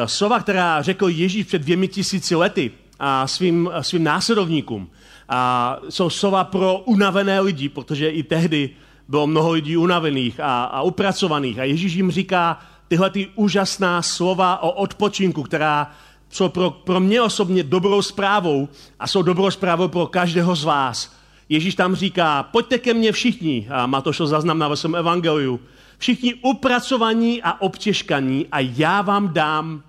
slova, 0.06 0.40
která 0.40 0.82
řekl 0.82 1.08
Ježíš 1.10 1.46
před 1.46 1.62
dvěmi 1.62 1.88
tisíci 1.88 2.36
lety 2.36 2.72
a 3.00 3.28
svým, 3.28 3.70
svým 3.82 4.04
následovníkům, 4.04 4.90
a 5.30 5.78
jsou 5.90 6.10
slova 6.10 6.44
pro 6.44 6.78
unavené 6.78 7.40
lidi, 7.40 7.70
protože 7.70 8.10
i 8.10 8.24
tehdy 8.24 8.70
bylo 9.08 9.28
mnoho 9.28 9.52
lidí 9.52 9.78
unavených 9.78 10.40
a, 10.40 10.64
a 10.64 10.82
upracovaných. 10.82 11.60
A 11.60 11.64
Ježíš 11.64 11.94
jim 11.94 12.12
říká 12.12 12.60
tyhle 12.88 13.10
ty 13.10 13.28
úžasná 13.36 14.02
slova 14.02 14.64
o 14.64 14.72
odpočinku, 14.72 15.44
která 15.44 15.92
jsou 16.30 16.50
pro, 16.50 16.72
pro 16.72 17.00
mě 17.00 17.22
osobně 17.22 17.64
dobrou 17.64 18.02
zprávou 18.02 18.70
a 19.00 19.08
jsou 19.08 19.22
dobrou 19.22 19.52
zprávou 19.52 19.88
pro 19.88 20.08
každého 20.08 20.56
z 20.56 20.64
vás. 20.64 21.16
Ježíš 21.50 21.76
tam 21.76 21.96
říká, 21.96 22.44
pojďte 22.44 22.78
ke 22.78 22.94
mně 22.94 23.12
všichni, 23.12 23.68
a 23.72 23.86
má 23.86 24.02
to 24.02 24.12
zaznamená 24.12 24.68
ve 24.68 24.76
svém 24.76 24.96
evangeliu, 24.96 25.60
všichni 26.02 26.34
upracovaní 26.34 27.44
a 27.44 27.62
obtěžkaní 27.62 28.48
a 28.52 28.60
já 28.60 29.02
vám 29.02 29.34
dám 29.34 29.84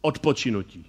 odpočinutí. 0.00 0.84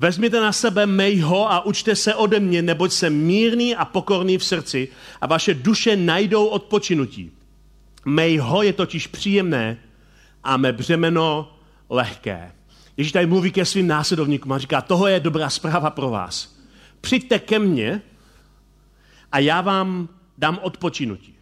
Vezměte 0.00 0.40
na 0.40 0.52
sebe 0.52 0.86
mejho 0.86 1.52
a 1.52 1.66
učte 1.66 1.96
se 1.96 2.14
ode 2.14 2.40
mě, 2.40 2.62
neboť 2.62 2.92
jsem 2.92 3.14
mírný 3.14 3.76
a 3.76 3.84
pokorný 3.84 4.38
v 4.38 4.44
srdci 4.44 4.88
a 5.20 5.26
vaše 5.26 5.54
duše 5.54 5.96
najdou 5.96 6.46
odpočinutí. 6.46 7.30
Mejho 8.04 8.62
je 8.62 8.72
totiž 8.72 9.06
příjemné 9.06 9.78
a 10.44 10.56
mé 10.56 10.72
břemeno 10.72 11.56
lehké. 11.90 12.52
Ježíš 12.96 13.12
tady 13.12 13.26
mluví 13.26 13.52
ke 13.52 13.64
svým 13.64 13.86
následovníkům 13.86 14.52
a 14.52 14.58
říká, 14.58 14.80
toho 14.80 15.06
je 15.06 15.20
dobrá 15.20 15.50
zpráva 15.50 15.90
pro 15.90 16.10
vás. 16.10 16.56
Přijďte 17.00 17.38
ke 17.38 17.58
mně 17.58 18.02
a 19.32 19.38
já 19.38 19.60
vám 19.60 20.08
dám 20.38 20.58
odpočinutí. 20.62 21.33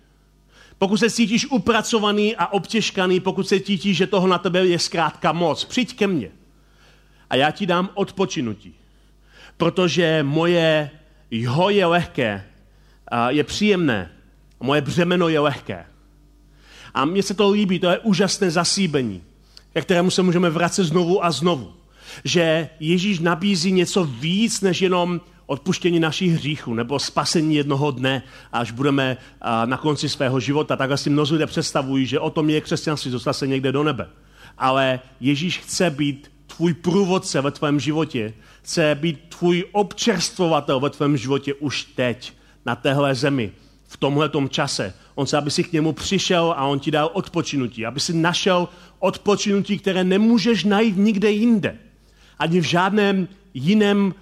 Pokud 0.83 0.97
se 0.97 1.11
cítíš 1.11 1.47
upracovaný 1.51 2.37
a 2.37 2.47
obtěžkaný, 2.47 3.21
pokud 3.21 3.49
se 3.49 3.61
cítíš, 3.61 3.97
že 3.97 4.07
toho 4.07 4.27
na 4.27 4.39
tebe 4.39 4.67
je 4.67 4.79
zkrátka 4.79 5.33
moc, 5.33 5.65
přijď 5.65 5.97
ke 5.97 6.07
mně 6.07 6.31
a 7.31 7.37
já 7.37 7.51
ti 7.51 7.67
dám 7.67 7.91
odpočinutí. 7.95 8.75
Protože 9.57 10.23
moje 10.23 10.91
jeho 11.31 11.71
je 11.71 11.87
lehké, 11.87 12.45
je 13.29 13.45
příjemné, 13.45 14.11
moje 14.61 14.81
břemeno 14.81 15.29
je 15.29 15.41
lehké. 15.41 15.87
A 16.95 17.05
mně 17.05 17.23
se 17.23 17.35
to 17.35 17.51
líbí, 17.51 17.79
to 17.79 17.91
je 17.91 17.99
úžasné 17.99 18.51
zasíbení, 18.51 19.23
ke 19.73 19.83
kterému 19.83 20.11
se 20.11 20.23
můžeme 20.23 20.51
vracet 20.51 20.85
znovu 20.85 21.25
a 21.25 21.31
znovu. 21.31 21.73
Že 22.25 22.69
Ježíš 22.81 23.19
nabízí 23.19 23.73
něco 23.73 24.05
víc, 24.05 24.61
než 24.61 24.83
jenom 24.83 25.21
odpuštění 25.47 26.01
našich 26.01 26.33
hříchů 26.33 26.75
nebo 26.75 26.99
spasení 26.99 27.55
jednoho 27.55 27.91
dne, 27.91 28.23
až 28.53 28.71
budeme 28.71 29.17
na 29.65 29.77
konci 29.77 30.09
svého 30.09 30.41
života. 30.41 30.77
Tak 30.77 30.91
asi 30.91 31.11
mnozí 31.11 31.33
lidé 31.33 31.47
představují, 31.47 32.07
že 32.07 32.21
o 32.21 32.31
tom 32.31 32.51
je 32.51 32.61
křesťanství, 32.61 33.11
dostat 33.11 33.33
se 33.33 33.47
někde 33.47 33.73
do 33.73 33.85
nebe. 33.85 34.09
Ale 34.59 35.01
Ježíš 35.21 35.59
chce 35.59 35.91
být 35.91 36.33
tvůj 36.47 36.75
průvodce 36.75 37.41
ve 37.41 37.51
tvém 37.51 37.81
životě, 37.81 38.35
chce 38.63 38.99
být 39.01 39.21
tvůj 39.39 39.65
občerstvovatel 39.73 40.81
ve 40.81 40.91
tvém 40.91 41.17
životě 41.17 41.55
už 41.55 41.85
teď, 41.85 42.33
na 42.67 42.77
téhle 42.77 43.15
zemi, 43.15 43.53
v 43.89 43.97
tomhle 43.97 44.31
čase. 44.49 44.95
On 45.15 45.27
chce, 45.27 45.37
aby 45.37 45.51
si 45.51 45.65
k 45.65 45.73
němu 45.73 45.93
přišel 45.93 46.55
a 46.57 46.65
on 46.65 46.81
ti 46.81 46.91
dal 46.91 47.11
odpočinutí, 47.13 47.87
aby 47.87 48.01
si 48.01 48.15
našel 48.15 48.69
odpočinutí, 48.99 49.79
které 49.79 50.05
nemůžeš 50.05 50.65
najít 50.65 50.97
nikde 50.97 51.31
jinde. 51.31 51.79
Ani 52.39 52.61
v 52.61 52.65
žádném 52.65 53.29
jiném, 53.55 54.15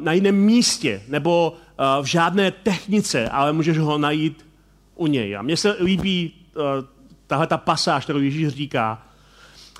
na 0.00 0.12
jiném 0.12 0.36
místě 0.36 1.02
nebo 1.08 1.56
v 2.02 2.04
žádné 2.04 2.50
technice, 2.50 3.28
ale 3.28 3.52
můžeš 3.52 3.78
ho 3.78 3.98
najít 3.98 4.46
u 4.94 5.06
něj. 5.06 5.36
A 5.36 5.42
mně 5.42 5.56
se 5.56 5.76
líbí 5.80 6.32
tahle 7.26 7.46
ta 7.46 7.58
pasáž, 7.58 8.04
kterou 8.04 8.18
Ježíš 8.18 8.48
říká, 8.48 9.02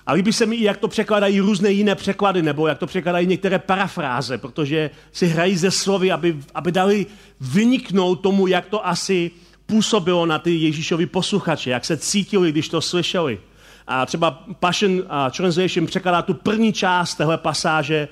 a 0.06 0.12
líbí 0.12 0.32
se 0.32 0.46
mi 0.46 0.56
i, 0.56 0.64
jak 0.64 0.76
to 0.76 0.88
překladají 0.88 1.40
různé 1.40 1.70
jiné 1.70 1.94
překlady, 1.94 2.42
nebo 2.42 2.66
jak 2.66 2.78
to 2.78 2.86
překladají 2.86 3.26
některé 3.26 3.58
parafráze, 3.58 4.38
protože 4.38 4.90
si 5.12 5.26
hrají 5.26 5.56
ze 5.56 5.70
slovy, 5.70 6.12
aby, 6.12 6.36
aby 6.54 6.72
dali 6.72 7.06
vyniknout 7.40 8.14
tomu, 8.14 8.46
jak 8.46 8.66
to 8.66 8.86
asi 8.86 9.30
působilo 9.66 10.26
na 10.26 10.38
ty 10.38 10.56
Ježíšovi 10.56 11.06
posluchače, 11.06 11.70
jak 11.70 11.84
se 11.84 11.96
cítili, 11.96 12.52
když 12.52 12.68
to 12.68 12.80
slyšeli. 12.80 13.40
A 13.86 14.06
třeba 14.06 14.30
Passion 14.60 15.02
Translation 15.36 15.86
překladá 15.86 16.22
tu 16.22 16.34
první 16.34 16.72
část 16.72 17.14
téhle 17.14 17.38
pasáže 17.38 18.08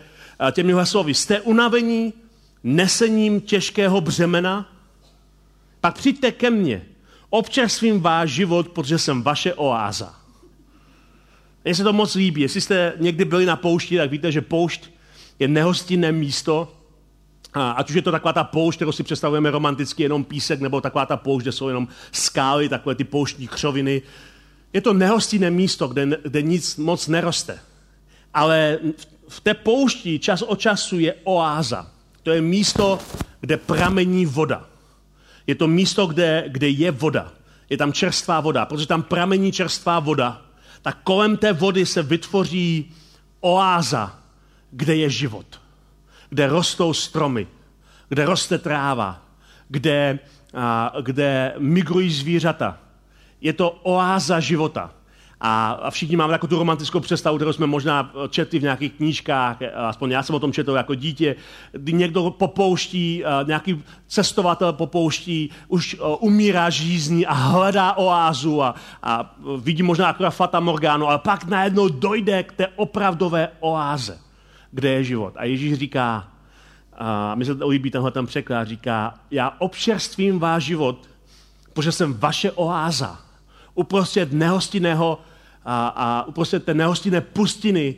těmihle 0.53 0.87
slovy. 0.87 1.15
Jste 1.15 1.41
unavení 1.41 2.13
nesením 2.65 3.41
těžkého 3.41 4.01
břemena? 4.01 4.73
Pak 5.81 5.95
přijďte 5.95 6.33
ke 6.33 6.51
mně, 6.51 6.83
občerstvím 7.31 8.01
váš 8.01 8.31
život, 8.31 8.69
protože 8.69 8.99
jsem 8.99 9.23
vaše 9.23 9.55
oáza. 9.55 10.15
Mně 11.65 11.75
se 11.75 11.85
to 11.85 11.93
moc 11.93 12.15
líbí. 12.15 12.41
Jestli 12.41 12.61
jste 12.61 12.93
někdy 12.97 13.25
byli 13.25 13.47
na 13.47 13.57
poušti, 13.57 13.97
tak 13.97 14.11
víte, 14.11 14.33
že 14.33 14.41
poušť 14.41 14.91
je 15.39 15.49
nehostinné 15.49 16.13
místo, 16.13 16.77
a 17.55 17.71
ať 17.71 17.91
už 17.91 17.97
je 17.97 18.03
to 18.03 18.13
taková 18.13 18.33
ta 18.33 18.45
poušť, 18.45 18.79
kterou 18.79 18.93
si 18.93 19.03
představujeme 19.03 19.51
romanticky, 19.51 20.03
jenom 20.03 20.25
písek, 20.25 20.61
nebo 20.61 20.81
taková 20.81 21.07
ta 21.07 21.17
poušť, 21.17 21.45
kde 21.45 21.53
jsou 21.53 21.69
jenom 21.69 21.89
skály, 22.13 22.69
takové 22.69 22.95
ty 22.95 23.05
pouštní 23.05 23.49
křoviny. 23.49 24.03
Je 24.73 24.81
to 24.81 24.93
nehostinné 24.93 25.51
místo, 25.51 25.89
kde, 25.89 26.19
kde 26.23 26.43
nic 26.43 26.77
moc 26.77 27.09
neroste. 27.09 27.59
Ale 28.35 28.79
v 29.29 29.41
té 29.41 29.55
poušti 29.55 30.19
čas 30.19 30.43
od 30.43 30.61
času 30.61 30.99
je 30.99 31.15
oáza. 31.25 31.91
To 32.23 32.31
je 32.31 32.41
místo, 32.41 32.99
kde 33.41 33.57
pramení 33.57 34.27
voda. 34.27 34.65
Je 35.47 35.55
to 35.55 35.69
místo, 35.69 36.07
kde, 36.07 36.45
kde 36.49 36.69
je 36.69 36.91
voda. 36.91 37.33
Je 37.71 37.77
tam 37.77 37.93
čerstvá 37.93 38.41
voda. 38.41 38.67
Protože 38.67 38.87
tam 38.87 39.03
pramení 39.03 39.53
čerstvá 39.53 40.01
voda, 40.01 40.43
tak 40.83 40.99
kolem 41.05 41.37
té 41.37 41.53
vody 41.53 41.87
se 41.87 42.03
vytvoří 42.03 42.93
oáza, 43.41 44.19
kde 44.71 44.97
je 44.97 45.11
život. 45.11 45.61
Kde 46.29 46.47
rostou 46.47 46.93
stromy, 46.95 47.47
kde 48.09 48.25
roste 48.25 48.59
tráva, 48.59 49.23
kde, 49.69 50.19
a, 50.55 50.93
kde 51.03 51.55
migrují 51.59 52.13
zvířata. 52.13 52.79
Je 53.41 53.53
to 53.53 53.71
oáza 53.71 54.41
života. 54.41 54.91
A, 55.47 55.71
a 55.83 55.91
všichni 55.91 56.17
máme 56.17 56.33
takovou 56.33 56.49
tu 56.49 56.59
romantickou 56.59 57.01
představu, 57.01 57.37
kterou 57.37 57.53
jsme 57.53 57.67
možná 57.67 58.13
četli 58.29 58.59
v 58.59 58.63
nějakých 58.63 58.93
knížkách, 58.93 59.59
aspoň 59.77 60.11
já 60.11 60.23
jsem 60.23 60.35
o 60.35 60.39
tom 60.39 60.53
četl 60.53 60.73
jako 60.73 60.95
dítě, 60.95 61.37
kdy 61.73 61.93
někdo 61.93 62.31
popouští, 62.31 63.25
nějaký 63.47 63.83
cestovatel 64.07 64.73
popouští, 64.73 65.51
už 65.69 65.97
umírá 66.19 66.71
žízní 66.71 67.27
a 67.27 67.33
hledá 67.33 67.93
oázu 67.93 68.63
a, 68.63 68.75
a 69.03 69.35
vidí 69.61 69.83
možná 69.83 70.07
jako 70.07 70.31
Fata 70.31 70.61
Morgano, 70.61 71.09
ale 71.09 71.19
pak 71.19 71.45
najednou 71.45 71.89
dojde 71.89 72.43
k 72.43 72.53
té 72.53 72.67
opravdové 72.77 73.49
oáze, 73.61 74.19
kde 74.71 74.89
je 74.89 75.05
život. 75.05 75.35
A 75.37 75.45
Ježíš 75.45 75.79
říká, 75.79 76.29
a 76.99 77.35
mi 77.35 77.45
se 77.45 77.55
to 77.55 77.69
líbí 77.69 77.91
tenhle 77.91 78.11
ten 78.11 78.27
překlad, 78.27 78.69
říká, 78.69 79.15
já 79.31 79.53
občerstvím 79.59 80.39
váš 80.39 80.65
život, 80.65 81.09
protože 81.73 81.93
jsem 81.93 82.15
vaše 82.15 82.53
oáza 82.53 83.19
uprostřed 83.75 84.33
nehostinného 84.33 85.19
a, 85.65 85.89
a 85.89 86.25
uprostřed 86.25 86.65
té 86.65 86.75
nehostinné 86.75 87.21
pustiny 87.21 87.97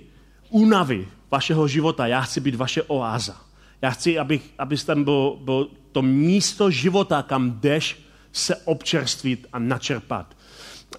únavy 0.51 1.09
vašeho 1.31 1.69
života. 1.69 2.07
Já 2.07 2.21
chci 2.21 2.41
být 2.41 2.55
vaše 2.55 2.83
oáza. 2.83 3.37
Já 3.83 3.91
chci, 3.91 4.19
abych, 4.19 4.43
abys 4.59 4.85
tam 4.85 5.05
byl, 5.05 5.39
byl 5.41 5.69
to 5.93 6.03
místo 6.03 6.71
života, 6.71 7.23
kam 7.23 7.51
jdeš 7.61 8.03
se 8.33 8.57
občerstvit 8.57 9.47
a 9.53 9.59
načerpat. 9.59 10.37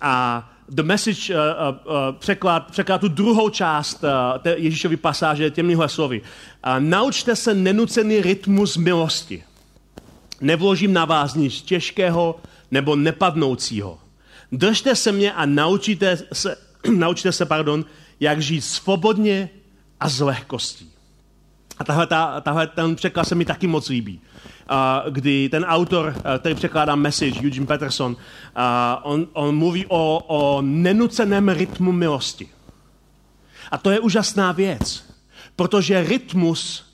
A 0.02 0.50
The 0.70 0.84
Message 0.84 1.36
uh, 1.36 1.40
uh, 1.40 1.94
překlad, 2.20 2.72
překlad 2.72 3.02
tu 3.02 3.08
druhou 3.08 3.50
část 3.50 4.04
uh, 4.04 4.10
té 4.42 4.56
Ježíšovy 4.58 4.98
pasáže 4.98 5.52
těmihle 5.52 5.90
slovy. 5.90 6.22
Uh, 6.22 6.80
naučte 6.80 7.36
se 7.36 7.54
nenucený 7.54 8.22
rytmus 8.22 8.78
milosti. 8.78 9.44
Nevložím 10.42 10.94
na 10.94 11.06
vás 11.06 11.36
nic 11.36 11.62
těžkého 11.62 12.40
nebo 12.72 12.96
nepadnoucího. 12.96 14.00
Držte 14.52 14.96
se 14.96 15.12
mě 15.12 15.34
a 15.34 15.46
naučíte 15.46 16.18
se, 16.34 16.58
naučte 16.96 17.32
se 17.32 17.46
pardon, 17.46 17.86
jak 18.20 18.42
žít 18.42 18.62
svobodně 18.62 19.50
a 20.00 20.10
s 20.10 20.20
lehkostí. 20.20 20.92
A 21.78 21.84
tahle, 21.84 22.08
ta, 22.08 22.42
tahle 22.42 22.68
ten 22.68 22.96
překlad 22.96 23.28
se 23.28 23.36
mi 23.36 23.46
taky 23.46 23.68
moc 23.68 23.90
líbí. 23.90 24.22
Kdy 25.10 25.50
ten 25.50 25.64
autor, 25.64 26.14
uh, 26.16 26.22
který 26.40 26.56
překládá 26.56 26.96
message, 26.96 27.40
Eugene 27.46 27.66
Peterson, 27.66 28.16
on, 29.04 29.28
on 29.34 29.56
mluví 29.56 29.86
o, 29.88 30.24
o 30.28 30.62
nenuceném 30.62 31.50
rytmu 31.50 31.92
milosti. 31.92 32.50
A 33.72 33.78
to 33.78 33.92
je 33.92 34.00
úžasná 34.00 34.52
věc, 34.52 35.06
protože 35.56 36.04
rytmus 36.04 36.86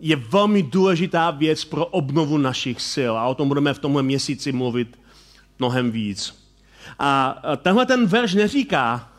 je 0.00 0.16
velmi 0.16 0.62
důležitá 0.62 1.30
věc 1.30 1.64
pro 1.64 1.86
obnovu 1.86 2.38
našich 2.38 2.80
sil. 2.92 3.12
A 3.18 3.26
o 3.26 3.34
tom 3.34 3.48
budeme 3.48 3.74
v 3.74 3.78
tomhle 3.78 4.02
měsíci 4.02 4.52
mluvit 4.52 4.98
mnohem 5.58 5.90
víc. 5.90 6.41
A 7.04 7.42
tenhle 7.56 7.86
ten 7.86 8.06
verš 8.06 8.34
neříká, 8.34 9.12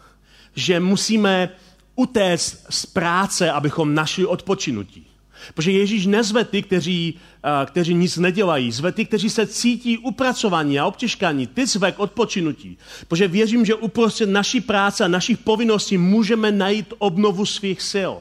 že 0.55 0.79
musíme 0.79 1.49
utéct 1.95 2.65
z 2.69 2.85
práce, 2.85 3.51
abychom 3.51 3.95
našli 3.95 4.25
odpočinutí. 4.25 5.07
Protože 5.53 5.71
Ježíš 5.71 6.05
nezve 6.05 6.43
ty, 6.43 6.61
kteří, 6.61 7.19
kteří 7.65 7.93
nic 7.93 8.17
nedělají. 8.17 8.71
Zve 8.71 8.91
ty, 8.91 9.05
kteří 9.05 9.29
se 9.29 9.47
cítí 9.47 9.97
upracovaní 9.97 10.79
a 10.79 10.85
obtěžkaní. 10.85 11.47
Ty 11.47 11.65
zve 11.65 11.91
k 11.91 11.99
odpočinutí. 11.99 12.77
Protože 13.07 13.27
věřím, 13.27 13.65
že 13.65 13.75
uprostřed 13.75 14.29
naší 14.29 14.61
práce 14.61 15.05
a 15.05 15.07
našich 15.07 15.37
povinností 15.37 15.97
můžeme 15.97 16.51
najít 16.51 16.93
obnovu 16.97 17.45
svých 17.45 17.81
sil. 17.93 18.13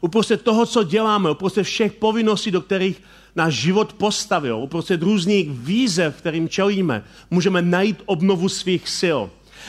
Uprostřed 0.00 0.42
toho, 0.42 0.66
co 0.66 0.82
děláme, 0.82 1.30
uprostřed 1.30 1.62
všech 1.62 1.92
povinností, 1.92 2.50
do 2.50 2.60
kterých 2.60 3.02
náš 3.36 3.54
život 3.54 3.92
postavil, 3.92 4.56
uprostřed 4.56 5.02
různých 5.02 5.50
výzev, 5.50 6.16
kterým 6.16 6.48
čelíme, 6.48 7.04
můžeme 7.30 7.62
najít 7.62 8.02
obnovu 8.06 8.48
svých 8.48 8.88
sil. 9.00 9.20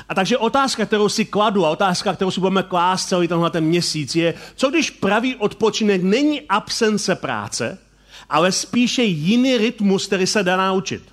A 0.10 0.16
takže 0.16 0.38
otázka, 0.38 0.86
kterou 0.86 1.10
si 1.10 1.26
kladu 1.26 1.66
a 1.66 1.70
otázka, 1.70 2.14
kterou 2.14 2.32
si 2.32 2.40
budeme 2.40 2.64
klást 2.64 3.06
celý 3.06 3.28
tenhle 3.28 3.50
ten 3.50 3.64
měsíc 3.64 4.16
je, 4.16 4.34
co 4.56 4.70
když 4.70 4.90
pravý 4.90 5.36
odpočinek 5.36 6.04
není 6.04 6.42
absence 6.42 7.16
práce, 7.16 7.78
ale 8.30 8.52
spíše 8.52 9.04
jiný 9.04 9.58
rytmus, 9.58 10.08
který 10.08 10.28
se 10.28 10.44
dá 10.44 10.58
naučit. 10.58 11.04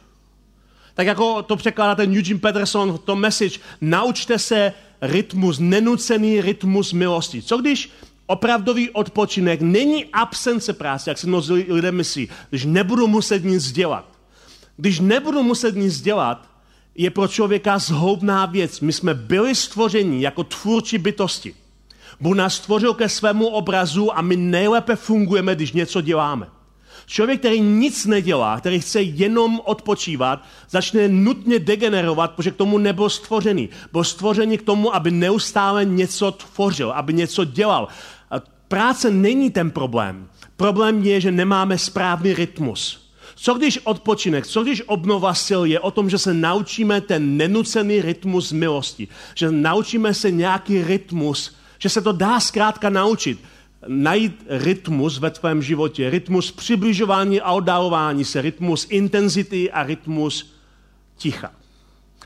Tak 0.94 1.06
jako 1.06 1.42
to 1.42 1.56
překládá 1.56 1.94
ten 1.94 2.16
Eugene 2.18 2.40
Peterson 2.40 2.92
v 2.92 2.98
tom 2.98 3.20
message, 3.20 3.58
naučte 3.80 4.38
se 4.38 4.72
rytmus, 5.00 5.58
nenucený 5.58 6.40
rytmus 6.40 6.92
milosti. 6.92 7.42
Co 7.42 7.56
když 7.58 7.90
Opravdový 8.26 8.90
odpočinek 8.90 9.60
není 9.60 10.04
absence 10.04 10.72
práce, 10.72 11.10
jak 11.10 11.18
si 11.18 11.26
mnozí 11.26 11.52
lidé 11.68 11.92
myslí, 11.92 12.28
když 12.50 12.64
nebudu 12.64 13.06
muset 13.06 13.44
nic 13.44 13.72
dělat. 13.72 14.08
Když 14.76 15.00
nebudu 15.00 15.42
muset 15.42 15.74
nic 15.74 16.00
dělat, 16.00 16.48
je 16.94 17.10
pro 17.10 17.28
člověka 17.28 17.78
zhoubná 17.78 18.46
věc. 18.46 18.80
My 18.80 18.92
jsme 18.92 19.14
byli 19.14 19.54
stvořeni 19.54 20.22
jako 20.22 20.44
tvůrčí 20.44 20.98
bytosti. 20.98 21.54
Bůh 22.20 22.36
nás 22.36 22.54
stvořil 22.54 22.94
ke 22.94 23.08
svému 23.08 23.46
obrazu 23.46 24.18
a 24.18 24.22
my 24.22 24.36
nejlépe 24.36 24.96
fungujeme, 24.96 25.54
když 25.54 25.72
něco 25.72 26.00
děláme. 26.00 26.46
Člověk, 27.06 27.38
který 27.38 27.60
nic 27.60 28.06
nedělá, 28.06 28.60
který 28.60 28.80
chce 28.80 29.02
jenom 29.02 29.60
odpočívat, 29.64 30.44
začne 30.70 31.08
nutně 31.08 31.58
degenerovat, 31.58 32.30
protože 32.30 32.50
k 32.50 32.56
tomu 32.56 32.78
nebyl 32.78 33.10
stvořený. 33.10 33.68
Byl 33.92 34.04
stvořený 34.04 34.58
k 34.58 34.62
tomu, 34.62 34.94
aby 34.94 35.10
neustále 35.10 35.84
něco 35.84 36.32
tvořil, 36.32 36.92
aby 36.92 37.12
něco 37.12 37.44
dělal. 37.44 37.88
Práce 38.68 39.10
není 39.10 39.50
ten 39.50 39.70
problém. 39.70 40.28
Problém 40.56 41.02
je, 41.02 41.20
že 41.20 41.32
nemáme 41.32 41.78
správný 41.78 42.34
rytmus. 42.34 43.10
Co 43.36 43.54
když 43.54 43.80
odpočinek, 43.84 44.46
co 44.46 44.62
když 44.62 44.82
obnova 44.86 45.34
sil 45.46 45.62
je 45.64 45.80
o 45.80 45.90
tom, 45.90 46.10
že 46.10 46.18
se 46.18 46.34
naučíme 46.34 47.00
ten 47.00 47.36
nenucený 47.36 48.02
rytmus 48.02 48.52
milosti, 48.52 49.08
že 49.34 49.50
naučíme 49.50 50.14
se 50.14 50.30
nějaký 50.30 50.82
rytmus, 50.84 51.56
že 51.78 51.88
se 51.88 52.02
to 52.02 52.12
dá 52.12 52.40
zkrátka 52.40 52.90
naučit. 52.90 53.38
Najít 53.88 54.46
rytmus 54.48 55.18
ve 55.18 55.30
tvém 55.30 55.62
životě, 55.62 56.10
rytmus 56.10 56.52
přibližování 56.52 57.40
a 57.40 57.52
oddalování 57.52 58.24
se, 58.24 58.42
rytmus 58.42 58.86
intenzity 58.90 59.70
a 59.70 59.82
rytmus 59.82 60.54
ticha. 61.18 61.50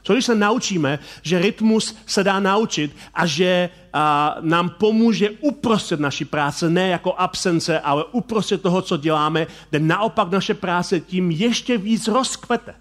Co 0.03 0.13
když 0.13 0.25
se 0.25 0.35
naučíme, 0.35 0.99
že 1.23 1.39
rytmus 1.39 1.97
se 2.07 2.25
dá 2.25 2.41
naučit 2.41 2.97
a 3.15 3.27
že 3.27 3.71
a, 3.93 4.37
nám 4.41 4.71
pomůže 4.71 5.31
uprostřed 5.31 6.01
naší 6.01 6.25
práce, 6.25 6.71
ne 6.71 6.89
jako 6.89 7.15
absence, 7.15 7.81
ale 7.81 8.05
uprostřed 8.05 8.63
toho, 8.63 8.83
co 8.83 8.97
děláme, 8.97 9.47
kde 9.71 9.79
naopak 9.79 10.31
naše 10.31 10.55
práce 10.55 11.01
tím 11.01 11.31
ještě 11.31 11.79
víc 11.79 12.09
rozkvete. 12.09 12.75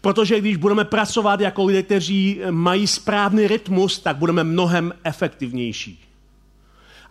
Protože 0.00 0.40
když 0.40 0.56
budeme 0.56 0.84
pracovat 0.84 1.40
jako 1.40 1.64
lidé, 1.64 1.82
kteří 1.82 2.40
mají 2.50 2.86
správný 2.86 3.46
rytmus, 3.46 3.98
tak 3.98 4.16
budeme 4.16 4.44
mnohem 4.44 4.92
efektivnější. 5.04 6.04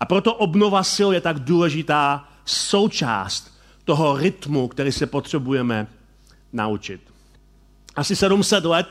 A 0.03 0.05
proto 0.05 0.36
obnova 0.36 0.83
sil 0.95 1.10
je 1.15 1.22
tak 1.22 1.39
důležitá 1.39 2.27
součást 2.45 3.60
toho 3.86 4.17
rytmu, 4.17 4.67
který 4.67 4.91
se 4.91 5.05
potřebujeme 5.07 5.88
naučit. 6.53 7.01
Asi 7.95 8.15
700 8.15 8.65
let 8.65 8.88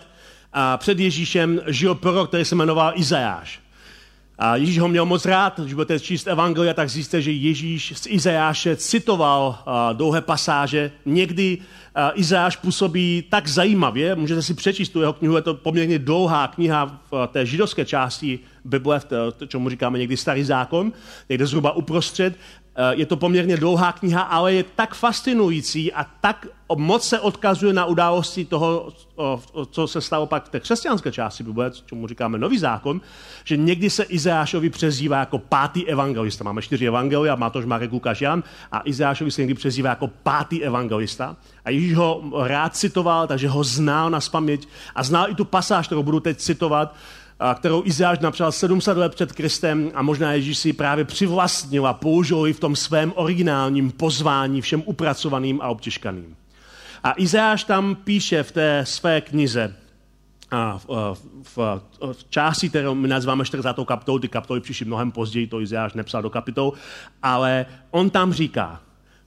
před 0.76 0.98
Ježíšem 0.98 1.60
žil 1.66 1.94
prorok, 1.94 2.28
který 2.28 2.44
se 2.44 2.54
jmenoval 2.54 2.92
Izajáš. 2.94 3.61
A 4.38 4.56
Ježíš 4.56 4.78
ho 4.78 4.88
měl 4.88 5.06
moc 5.06 5.24
rád, 5.24 5.60
když 5.60 5.74
budete 5.74 6.00
číst 6.00 6.26
evangelia, 6.26 6.74
tak 6.74 6.90
zjistíte, 6.90 7.22
že 7.22 7.32
Ježíš 7.32 7.92
z 7.96 8.06
Izajáše 8.06 8.76
citoval 8.76 9.58
uh, 9.66 9.96
dlouhé 9.96 10.20
pasáže. 10.20 10.92
Někdy 11.06 11.58
Izajáš 12.14 12.56
působí 12.56 13.24
tak 13.30 13.48
zajímavě, 13.48 14.14
můžete 14.14 14.42
si 14.42 14.54
přečíst 14.54 14.88
tu 14.88 15.00
jeho 15.00 15.12
knihu, 15.12 15.36
je 15.36 15.42
to 15.42 15.54
poměrně 15.54 15.98
dlouhá 15.98 16.48
kniha 16.48 17.00
v 17.10 17.28
té 17.32 17.46
židovské 17.46 17.84
části 17.84 18.38
Bible, 18.64 19.00
v 19.00 19.04
té, 19.04 19.16
čemu 19.46 19.68
říkáme 19.68 19.98
někdy 19.98 20.16
starý 20.16 20.44
zákon, 20.44 20.92
někde 21.28 21.46
zhruba 21.46 21.72
uprostřed. 21.72 22.34
Eh, 22.76 22.94
je 22.94 23.06
to 23.06 23.16
poměrně 23.16 23.56
dlouhá 23.56 23.92
kniha, 23.92 24.22
ale 24.22 24.54
je 24.54 24.64
tak 24.76 24.94
fascinující 24.94 25.92
a 25.92 26.04
tak 26.20 26.46
moc 26.76 27.08
se 27.08 27.20
odkazuje 27.20 27.72
na 27.72 27.84
události 27.84 28.44
toho, 28.44 28.92
co 29.70 29.86
se 29.86 30.00
stalo 30.00 30.26
pak 30.26 30.44
v 30.44 30.48
té 30.48 30.60
křesťanské 30.60 31.12
části 31.12 31.44
Bible, 31.44 31.70
čemu 31.86 32.06
říkáme 32.06 32.38
Nový 32.38 32.58
zákon, 32.58 33.00
že 33.44 33.56
někdy 33.56 33.90
se 33.90 34.02
Izeášovi 34.02 34.70
přezdívá 34.70 35.18
jako 35.18 35.38
pátý 35.38 35.88
evangelista. 35.88 36.44
Máme 36.44 36.62
čtyři 36.62 36.86
evangelia, 36.86 37.36
Mátoš, 37.36 37.64
Marek, 37.64 37.92
Lukáš, 37.92 38.20
Jan 38.20 38.42
a 38.72 38.82
Izeášovi 38.84 39.30
se 39.30 39.40
někdy 39.40 39.54
přezdívá 39.54 39.90
jako 39.90 40.08
pátý 40.08 40.64
evangelista. 40.64 41.36
A 41.64 41.70
Ježíš 41.70 41.94
ho 41.94 42.22
rád 42.44 42.76
citoval, 42.76 43.26
takže 43.26 43.48
ho 43.48 43.64
znal 43.64 44.10
na 44.10 44.20
spaměť 44.20 44.68
a 44.94 45.02
znal 45.02 45.30
i 45.30 45.34
tu 45.34 45.44
pasáž, 45.44 45.86
kterou 45.86 46.02
budu 46.02 46.20
teď 46.20 46.38
citovat, 46.38 46.94
kterou 47.54 47.82
Izáš 47.84 48.18
napsal 48.18 48.52
700 48.52 48.96
let 48.96 49.14
před 49.14 49.32
Kristem 49.32 49.90
a 49.94 50.02
možná 50.02 50.32
Ježíš 50.32 50.58
si 50.58 50.72
právě 50.72 51.04
přivlastnil 51.04 51.86
a 51.86 51.94
použil 51.94 52.46
ji 52.46 52.52
v 52.52 52.60
tom 52.60 52.76
svém 52.76 53.12
originálním 53.16 53.90
pozvání 53.90 54.60
všem 54.60 54.82
upracovaným 54.86 55.60
a 55.62 55.68
obtěžkaným. 55.68 56.36
A 57.04 57.14
Izáš 57.16 57.64
tam 57.64 57.94
píše 57.94 58.42
v 58.42 58.52
té 58.52 58.84
své 58.86 59.20
knize, 59.20 59.74
a 60.52 60.78
v, 60.78 61.16
v, 61.42 61.58
v 62.12 62.24
části, 62.28 62.68
kterou 62.68 62.94
my 62.94 63.08
nazýváme 63.08 63.44
40. 63.44 63.68
kapitolou, 63.86 64.18
ty 64.18 64.28
kapitoly 64.28 64.60
přišly 64.60 64.86
mnohem 64.86 65.12
později, 65.12 65.46
to 65.46 65.60
Izáš 65.60 65.92
nepsal 65.92 66.22
do 66.22 66.30
kapitol, 66.30 66.72
ale 67.22 67.66
on 67.90 68.10
tam 68.10 68.32
říká, 68.32 68.80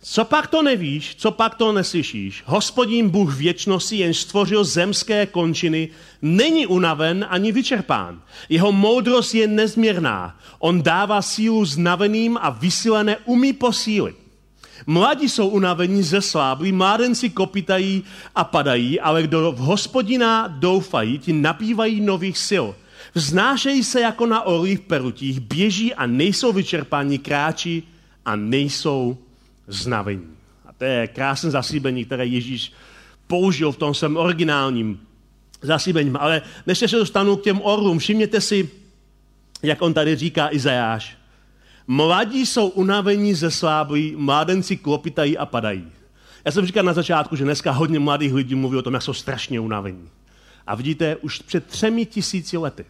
co 0.07 0.25
pak 0.25 0.47
to 0.47 0.61
nevíš, 0.61 1.15
co 1.17 1.31
pak 1.31 1.55
to 1.55 1.71
neslyšíš? 1.71 2.43
Hospodin 2.45 3.09
Bůh 3.09 3.35
věčnosti, 3.35 3.97
jen 3.97 4.13
stvořil 4.13 4.63
zemské 4.63 5.25
končiny, 5.25 5.89
není 6.21 6.67
unaven 6.67 7.25
ani 7.29 7.51
vyčerpán. 7.51 8.21
Jeho 8.49 8.71
moudrost 8.71 9.35
je 9.35 9.47
nezměrná. 9.47 10.39
On 10.59 10.83
dává 10.83 11.21
sílu 11.21 11.65
znaveným 11.65 12.37
a 12.41 12.49
vysílené 12.49 13.17
umí 13.25 13.53
posílit. 13.53 14.15
Mladí 14.85 15.29
jsou 15.29 15.47
unavení 15.47 16.03
ze 16.03 16.21
slábí, 16.21 16.71
mládenci 16.71 17.29
kopitají 17.29 18.03
a 18.35 18.43
padají, 18.43 18.99
ale 18.99 19.23
kdo 19.23 19.51
v 19.51 19.57
hospodina 19.57 20.47
doufají, 20.47 21.19
ti 21.19 21.33
napívají 21.33 22.01
nových 22.01 22.37
sil. 22.49 22.65
Vznášejí 23.13 23.83
se 23.83 24.01
jako 24.01 24.25
na 24.25 24.41
orlích 24.41 24.79
perutích, 24.79 25.39
běží 25.39 25.93
a 25.93 26.05
nejsou 26.05 26.53
vyčerpáni, 26.53 27.17
kráčí 27.17 27.83
a 28.25 28.35
nejsou 28.35 29.17
znavení. 29.67 30.27
A 30.65 30.73
to 30.73 30.83
je 30.83 31.07
krásné 31.07 31.51
zaslíbení, 31.51 32.05
které 32.05 32.25
Ježíš 32.25 32.73
použil 33.27 33.71
v 33.71 33.77
tom 33.77 33.93
svém 33.93 34.17
originálním 34.17 34.99
zaslíbení. 35.61 36.11
Ale 36.19 36.41
než 36.67 36.79
se 36.79 36.87
dostanu 36.87 37.35
k 37.35 37.43
těm 37.43 37.61
orlům, 37.61 37.99
všimněte 37.99 38.41
si, 38.41 38.69
jak 39.63 39.81
on 39.81 39.93
tady 39.93 40.15
říká 40.15 40.53
Izajáš. 40.53 41.17
Mladí 41.87 42.45
jsou 42.45 42.67
unavení 42.67 43.33
ze 43.33 43.51
slábí, 43.51 44.15
mládenci 44.17 44.77
klopitají 44.77 45.37
a 45.37 45.45
padají. 45.45 45.87
Já 46.45 46.51
jsem 46.51 46.65
říkal 46.65 46.83
na 46.83 46.93
začátku, 46.93 47.35
že 47.35 47.43
dneska 47.43 47.71
hodně 47.71 47.99
mladých 47.99 48.33
lidí 48.33 48.55
mluví 48.55 48.77
o 48.77 48.81
tom, 48.81 48.93
jak 48.93 49.03
jsou 49.03 49.13
strašně 49.13 49.59
unavení. 49.59 50.09
A 50.67 50.75
vidíte, 50.75 51.15
už 51.15 51.39
před 51.39 51.65
třemi 51.65 52.05
tisíci 52.05 52.57
lety 52.57 52.85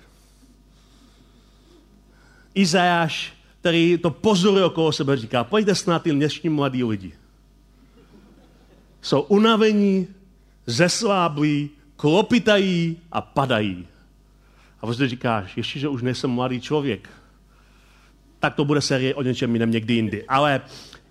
Izajáš 2.55 3.33
který 3.65 3.97
to 3.97 4.11
pozoruje 4.11 4.65
okolo 4.65 4.91
sebe, 4.91 5.17
říká, 5.17 5.43
pojďte 5.43 5.75
snad 5.75 6.03
ty 6.03 6.11
dnešní 6.11 6.49
mladí 6.49 6.83
lidi. 6.83 7.13
Jsou 9.01 9.21
unavení, 9.21 10.07
zesláblí, 10.65 11.69
klopitají 11.95 12.97
a 13.11 13.21
padají. 13.21 13.87
A 14.81 14.85
vlastně 14.85 15.07
říkáš, 15.07 15.57
ještě, 15.57 15.79
že 15.79 15.87
už 15.87 16.01
nejsem 16.01 16.29
mladý 16.29 16.61
člověk, 16.61 17.09
tak 18.39 18.55
to 18.55 18.65
bude 18.65 18.81
série 18.81 19.15
o 19.15 19.21
něčem 19.21 19.53
jiném 19.53 19.71
někdy 19.71 19.93
jindy. 19.93 20.25
Ale 20.27 20.61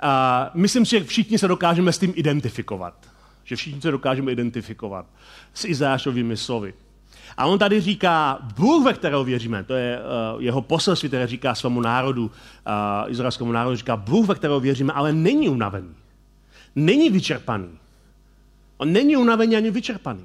a, 0.01 0.51
myslím 0.55 0.87
si, 0.87 0.91
že 0.91 1.05
všichni 1.05 1.39
se 1.39 1.49
dokážeme 1.49 1.93
s 1.93 1.99
tím 1.99 2.13
identifikovat. 2.17 3.09
Že 3.45 3.57
všichni 3.57 3.81
se 3.81 3.91
dokážeme 3.91 4.33
identifikovat 4.33 5.07
s 5.55 5.65
Izášovými 5.65 6.37
slovy. 6.37 6.75
A 7.37 7.47
on 7.47 7.59
tady 7.59 7.81
říká, 7.81 8.39
Bůh, 8.57 8.85
ve 8.85 8.93
kterého 8.93 9.25
věříme, 9.25 9.65
to 9.65 9.75
je 9.75 9.99
uh, 9.99 10.43
jeho 10.43 10.63
poselství, 10.63 11.09
které 11.09 11.27
říká 11.27 11.55
svému 11.55 11.81
národu, 11.81 12.25
uh, 12.25 13.11
izraelskému 13.13 13.53
národu, 13.53 13.77
říká, 13.77 13.97
Bůh, 13.97 14.27
ve 14.27 14.35
kterého 14.35 14.61
věříme, 14.61 14.93
ale 14.93 15.13
není 15.13 15.49
unavený. 15.49 15.95
Není 16.77 17.11
vyčerpaný. 17.11 17.69
On 18.77 18.93
není 18.93 19.17
unavený 19.17 19.57
ani 19.57 19.71
vyčerpaný. 19.71 20.25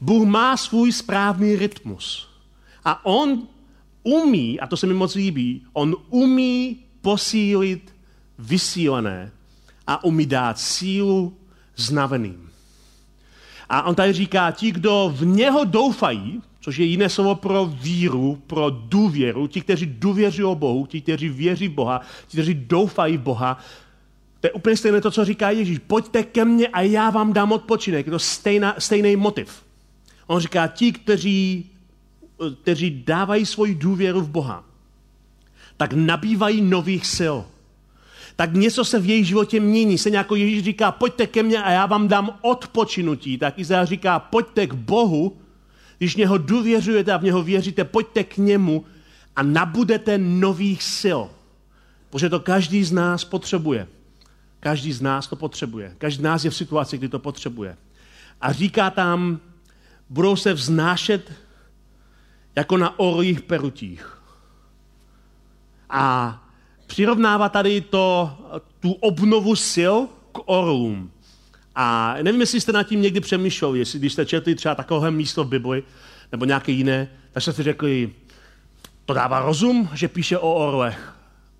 Bůh 0.00 0.28
má 0.28 0.56
svůj 0.56 0.92
správný 0.92 1.56
rytmus. 1.56 2.28
A 2.84 3.06
on 3.06 3.42
umí, 4.02 4.60
a 4.60 4.66
to 4.66 4.76
se 4.76 4.86
mi 4.86 4.94
moc 4.94 5.14
líbí, 5.14 5.62
on 5.72 5.96
umí 6.08 6.76
posílit 7.00 7.94
vysílené 8.38 9.32
a 9.86 10.04
umí 10.04 10.26
dát 10.26 10.58
sílu 10.58 11.36
znaveným. 11.76 12.49
A 13.70 13.82
on 13.82 13.94
tady 13.94 14.12
říká, 14.12 14.50
ti, 14.50 14.72
kdo 14.72 15.12
v 15.14 15.26
něho 15.26 15.64
doufají, 15.64 16.42
což 16.60 16.78
je 16.78 16.86
jiné 16.86 17.08
slovo 17.08 17.34
pro 17.34 17.66
víru, 17.66 18.42
pro 18.46 18.70
důvěru, 18.70 19.46
ti, 19.46 19.60
kteří 19.60 19.86
důvěřují 19.86 20.56
Bohu, 20.56 20.86
ti, 20.86 21.00
kteří 21.00 21.28
věří 21.28 21.68
v 21.68 21.72
Boha, 21.72 22.00
ti, 22.26 22.36
kteří 22.36 22.54
doufají 22.54 23.16
v 23.16 23.20
Boha, 23.20 23.58
to 24.40 24.46
je 24.46 24.52
úplně 24.52 24.76
stejné 24.76 25.00
to, 25.00 25.10
co 25.10 25.24
říká 25.24 25.50
Ježíš. 25.50 25.78
Pojďte 25.78 26.22
ke 26.22 26.44
mně 26.44 26.68
a 26.68 26.80
já 26.80 27.10
vám 27.10 27.32
dám 27.32 27.52
odpočinek. 27.52 28.06
Je 28.06 28.12
to 28.12 28.18
stejná, 28.18 28.74
stejný 28.78 29.16
motiv. 29.16 29.62
On 30.26 30.40
říká, 30.40 30.66
ti, 30.66 30.92
kteří, 30.92 31.70
kteří 32.62 33.02
dávají 33.06 33.46
svoji 33.46 33.74
důvěru 33.74 34.20
v 34.20 34.28
Boha, 34.28 34.64
tak 35.76 35.92
nabývají 35.92 36.60
nových 36.60 37.06
sil 37.16 37.36
tak 38.40 38.54
něco 38.54 38.84
se 38.84 38.98
v 38.98 39.06
jejich 39.06 39.26
životě 39.26 39.60
mění. 39.60 39.98
Se 39.98 40.10
jako 40.10 40.36
Ježíš 40.36 40.64
říká, 40.64 40.92
pojďte 40.92 41.26
ke 41.26 41.42
mně 41.42 41.62
a 41.62 41.70
já 41.70 41.86
vám 41.86 42.08
dám 42.08 42.38
odpočinutí. 42.40 43.38
Tak 43.38 43.58
Izajáš 43.58 43.88
říká, 43.88 44.18
pojďte 44.18 44.66
k 44.66 44.72
Bohu, 44.72 45.36
když 45.98 46.16
něho 46.16 46.38
důvěřujete 46.38 47.12
a 47.12 47.16
v 47.16 47.22
něho 47.22 47.42
věříte, 47.42 47.84
pojďte 47.84 48.24
k 48.24 48.36
němu 48.36 48.84
a 49.36 49.42
nabudete 49.42 50.18
nových 50.18 50.82
sil. 51.00 51.22
Protože 52.10 52.28
to 52.28 52.40
každý 52.40 52.84
z 52.84 52.92
nás 52.92 53.24
potřebuje. 53.24 53.86
Každý 54.60 54.92
z 54.92 55.00
nás 55.00 55.26
to 55.26 55.36
potřebuje. 55.36 55.94
Každý 55.98 56.18
z 56.18 56.22
nás 56.22 56.44
je 56.44 56.50
v 56.50 56.56
situaci, 56.56 56.98
kdy 56.98 57.08
to 57.08 57.18
potřebuje. 57.18 57.76
A 58.40 58.52
říká 58.52 58.90
tam, 58.90 59.40
budou 60.10 60.36
se 60.36 60.52
vznášet 60.52 61.32
jako 62.56 62.76
na 62.76 62.98
orlích 62.98 63.42
perutích. 63.42 64.18
A 65.90 66.49
přirovnává 66.90 67.48
tady 67.48 67.80
to, 67.80 68.30
tu 68.80 68.92
obnovu 68.92 69.56
sil 69.72 69.94
k 70.32 70.38
orlům. 70.44 71.10
A 71.74 72.14
nevím, 72.22 72.40
jestli 72.40 72.60
jste 72.60 72.72
nad 72.72 72.82
tím 72.82 73.02
někdy 73.02 73.20
přemýšleli, 73.20 73.78
jestli 73.78 73.98
když 73.98 74.12
jste 74.12 74.26
četli 74.26 74.54
třeba 74.54 74.74
takového 74.74 75.10
místo 75.10 75.44
v 75.44 75.48
Bibli, 75.48 75.82
nebo 76.32 76.44
nějaké 76.44 76.72
jiné, 76.72 77.08
tak 77.32 77.42
jste 77.42 77.52
si 77.52 77.62
řekli, 77.62 78.10
to 79.04 79.14
dává 79.14 79.40
rozum, 79.40 79.88
že 79.94 80.08
píše 80.08 80.38
o 80.38 80.54
orlech. 80.54 81.14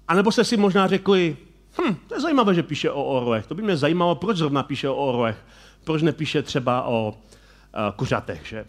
A 0.08 0.14
nebo 0.14 0.32
jste 0.32 0.44
si 0.44 0.56
možná 0.56 0.86
řekli, 0.86 1.36
hm, 1.78 1.94
to 2.08 2.14
je 2.14 2.20
zajímavé, 2.20 2.54
že 2.54 2.62
píše 2.62 2.90
o 2.90 3.04
orlech. 3.04 3.46
To 3.46 3.54
by 3.54 3.62
mě 3.62 3.76
zajímalo, 3.76 4.14
proč 4.14 4.36
zrovna 4.36 4.62
píše 4.62 4.88
o 4.88 5.06
orlech. 5.06 5.36
Proč 5.84 6.02
nepíše 6.02 6.42
třeba 6.42 6.82
o 6.82 7.08
uh, 7.08 7.14
kuřatech, 7.96 8.46
že? 8.46 8.64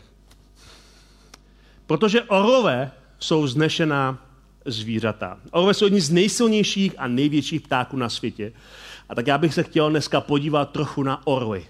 Protože 1.87 2.23
orlové 2.23 2.91
jsou 3.19 3.47
znešená 3.47 4.30
zvířata. 4.65 5.37
Orové 5.51 5.73
jsou 5.73 5.85
jedni 5.85 6.01
z 6.01 6.09
nejsilnějších 6.09 6.95
a 6.97 7.07
největších 7.07 7.61
ptáků 7.61 7.97
na 7.97 8.09
světě. 8.09 8.53
A 9.09 9.15
tak 9.15 9.27
já 9.27 9.37
bych 9.37 9.53
se 9.53 9.63
chtěl 9.63 9.89
dneska 9.89 10.21
podívat 10.21 10.71
trochu 10.71 11.03
na 11.03 11.27
orly. 11.27 11.65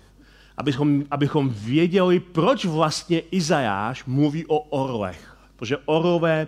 Abychom, 0.58 1.04
abychom 1.12 1.50
věděli, 1.50 2.20
proč 2.20 2.66
vlastně 2.66 3.20
Izajáš 3.20 4.06
mluví 4.06 4.46
o 4.46 4.60
orlech. 4.60 5.38
Protože 5.56 5.78
orlové 5.86 6.48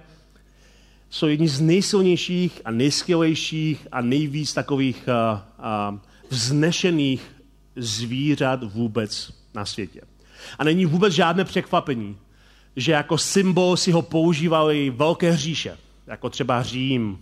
jsou 1.10 1.27
jedni 1.27 1.47
z 1.47 1.62
nejsilnějších 1.62 2.62
a 2.65 2.71
nejskvělejších 2.71 3.88
a 3.91 4.01
nejvíc 4.01 4.53
takových 4.53 5.08
uh, 5.08 5.39
uh, 5.93 5.99
vznešených 6.29 7.32
zvířat 7.75 8.63
vůbec 8.63 9.34
na 9.53 9.65
světě. 9.65 10.01
A 10.60 10.63
není 10.63 10.86
vůbec 10.86 11.13
žádné 11.13 11.45
překvapení, 11.45 12.17
že 12.75 12.91
jako 12.91 13.17
symbol 13.17 13.77
si 13.77 13.91
ho 13.91 14.01
používali 14.01 14.89
velké 14.89 15.38
říše, 15.38 15.77
jako 16.07 16.29
třeba 16.29 16.63
Řím, 16.63 17.19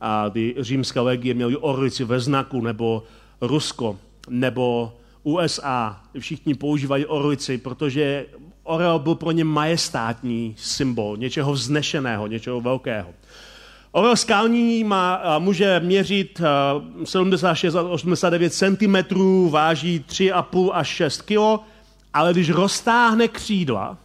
a 0.00 0.30
ty 0.30 0.54
římské 0.58 1.00
legie 1.00 1.34
měly 1.34 1.56
orlici 1.56 2.04
ve 2.04 2.20
znaku, 2.20 2.60
nebo 2.60 3.02
Rusko, 3.40 3.98
nebo 4.28 4.92
USA. 5.22 6.00
Všichni 6.18 6.54
používají 6.54 7.06
orlici, 7.06 7.58
protože 7.58 8.26
orel 8.62 8.98
byl 8.98 9.14
pro 9.14 9.30
ně 9.30 9.44
majestátní 9.44 10.54
symbol, 10.58 11.16
něčeho 11.16 11.52
vznešeného, 11.52 12.26
něčeho 12.26 12.60
velkého. 12.60 13.08
Orel 13.92 14.16
skální 14.16 14.84
má, 14.84 15.38
může 15.38 15.80
měřit 15.80 16.40
76 17.04 17.74
89 17.74 18.54
cm, 18.54 18.96
váží 19.50 20.04
3,5 20.08 20.70
až 20.72 20.88
6 20.88 21.22
kg, 21.22 21.62
ale 22.14 22.32
když 22.32 22.50
roztáhne 22.50 23.28
křídla, 23.28 23.98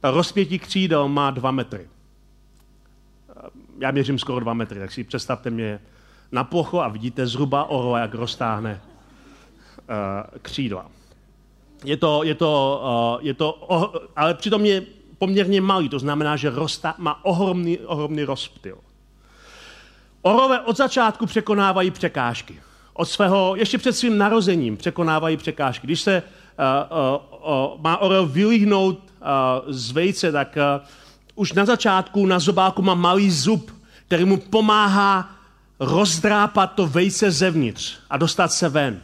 ta 0.00 0.10
rozpětí 0.10 0.58
křídel 0.58 1.08
má 1.08 1.30
2 1.30 1.50
metry. 1.50 1.86
Já 3.78 3.90
měřím 3.90 4.18
skoro 4.18 4.40
2 4.40 4.54
metry, 4.54 4.80
tak 4.80 4.92
si 4.92 5.04
představte 5.04 5.50
mě 5.50 5.80
na 6.32 6.44
plochu 6.44 6.80
a 6.80 6.88
vidíte 6.88 7.26
zhruba 7.26 7.64
orla, 7.64 7.98
jak 7.98 8.14
roztáhne 8.14 8.80
uh, 8.80 10.38
křídla. 10.42 10.86
Je 11.84 11.96
to, 11.96 12.24
je 12.24 12.34
to, 12.34 12.82
uh, 13.18 13.26
je 13.26 13.34
to 13.34 13.52
oh, 13.52 13.94
ale 14.16 14.34
přitom 14.34 14.64
je 14.64 14.82
poměrně 15.18 15.60
malý, 15.60 15.88
to 15.88 15.98
znamená, 15.98 16.36
že 16.36 16.50
rosta, 16.50 16.94
má 16.98 17.24
ohromný, 17.24 17.78
ohromný 17.78 18.24
rozptyl. 18.24 18.78
Orové 20.22 20.60
od 20.60 20.76
začátku 20.76 21.26
překonávají 21.26 21.90
překážky. 21.90 22.60
Od 22.92 23.04
svého, 23.04 23.56
ještě 23.56 23.78
před 23.78 23.92
svým 23.92 24.18
narozením 24.18 24.76
překonávají 24.76 25.36
překážky. 25.36 25.86
Když 25.86 26.00
se 26.00 26.22
uh, 26.22 26.98
uh, 26.98 27.74
uh, 27.74 27.80
má 27.80 27.96
orel 27.98 28.26
vylíhnout 28.26 28.98
uh, 28.98 29.72
z 29.72 29.90
vejce, 29.90 30.32
tak 30.32 30.58
uh, 30.80 30.86
už 31.36 31.52
na 31.52 31.64
začátku 31.64 32.26
na 32.26 32.38
zobáku 32.38 32.82
má 32.82 32.94
malý 32.94 33.30
zub, 33.30 33.70
který 34.06 34.24
mu 34.24 34.36
pomáhá 34.36 35.30
rozdrápat 35.80 36.72
to 36.72 36.86
vejce 36.86 37.30
zevnitř 37.30 37.94
a 38.10 38.16
dostat 38.16 38.52
se 38.52 38.68
ven. 38.68 39.00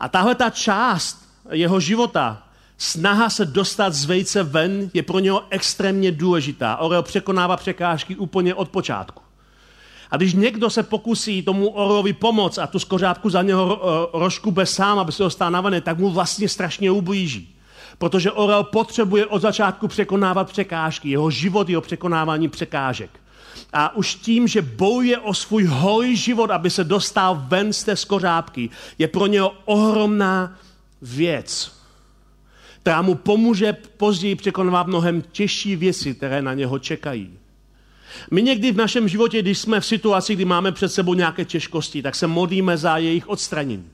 A 0.00 0.08
tahle 0.08 0.34
ta 0.34 0.50
část 0.50 1.28
jeho 1.50 1.80
života, 1.80 2.42
snaha 2.78 3.30
se 3.30 3.44
dostat 3.44 3.92
z 3.92 4.04
vejce 4.04 4.42
ven, 4.42 4.90
je 4.94 5.02
pro 5.02 5.18
něho 5.18 5.42
extrémně 5.50 6.12
důležitá. 6.12 6.76
Orel 6.76 7.02
překonává 7.02 7.56
překážky 7.56 8.16
úplně 8.16 8.54
od 8.54 8.68
počátku. 8.68 9.22
A 10.10 10.16
když 10.16 10.34
někdo 10.34 10.70
se 10.70 10.82
pokusí 10.82 11.42
tomu 11.42 11.68
orlovi 11.68 12.12
pomoct 12.12 12.58
a 12.58 12.66
tu 12.66 12.78
skořápku 12.78 13.30
za 13.30 13.42
něho 13.42 13.80
roškube 14.12 14.66
sám, 14.66 14.98
aby 14.98 15.12
se 15.12 15.22
dostal 15.22 15.50
na 15.50 15.80
tak 15.80 15.98
mu 15.98 16.10
vlastně 16.10 16.48
strašně 16.48 16.90
ublíží. 16.90 17.53
Protože 17.98 18.32
orel 18.32 18.64
potřebuje 18.64 19.26
od 19.26 19.42
začátku 19.42 19.88
překonávat 19.88 20.50
překážky. 20.52 21.10
Jeho 21.10 21.30
život 21.30 21.68
je 21.68 21.78
o 21.78 21.80
překonávání 21.80 22.48
překážek. 22.48 23.10
A 23.72 23.96
už 23.96 24.14
tím, 24.14 24.48
že 24.48 24.62
bojuje 24.62 25.18
o 25.18 25.34
svůj 25.34 25.64
holý 25.64 26.16
život, 26.16 26.50
aby 26.50 26.70
se 26.70 26.84
dostal 26.84 27.44
ven 27.48 27.72
z 27.72 27.84
té 27.84 27.96
skořápky, 27.96 28.70
je 28.98 29.08
pro 29.08 29.26
něho 29.26 29.52
ohromná 29.64 30.58
věc, 31.02 31.72
která 32.80 33.02
mu 33.02 33.14
pomůže 33.14 33.72
později 33.72 34.34
překonovat 34.34 34.86
mnohem 34.86 35.22
těžší 35.22 35.76
věci, 35.76 36.14
které 36.14 36.42
na 36.42 36.54
něho 36.54 36.78
čekají. 36.78 37.38
My 38.30 38.42
někdy 38.42 38.72
v 38.72 38.76
našem 38.76 39.08
životě, 39.08 39.42
když 39.42 39.58
jsme 39.58 39.80
v 39.80 39.86
situaci, 39.86 40.34
kdy 40.34 40.44
máme 40.44 40.72
před 40.72 40.88
sebou 40.88 41.14
nějaké 41.14 41.44
těžkosti, 41.44 42.02
tak 42.02 42.14
se 42.14 42.26
modlíme 42.26 42.76
za 42.76 42.96
jejich 42.96 43.28
odstranění. 43.28 43.90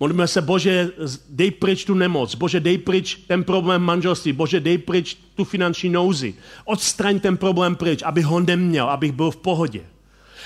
Modlíme 0.00 0.28
se, 0.28 0.42
Bože, 0.42 0.90
dej 1.28 1.50
pryč 1.50 1.84
tu 1.84 1.94
nemoc, 1.94 2.34
Bože, 2.34 2.60
dej 2.60 2.78
pryč 2.78 3.14
ten 3.26 3.44
problém 3.44 3.82
manželství, 3.82 4.32
Bože, 4.32 4.60
dej 4.60 4.78
pryč 4.78 5.16
tu 5.34 5.44
finanční 5.44 5.90
nouzi. 5.90 6.34
Odstraň 6.64 7.20
ten 7.20 7.36
problém 7.36 7.76
pryč, 7.76 8.02
abych 8.02 8.26
ho 8.26 8.40
neměl, 8.40 8.90
abych 8.90 9.12
byl 9.12 9.30
v 9.30 9.36
pohodě. 9.36 9.80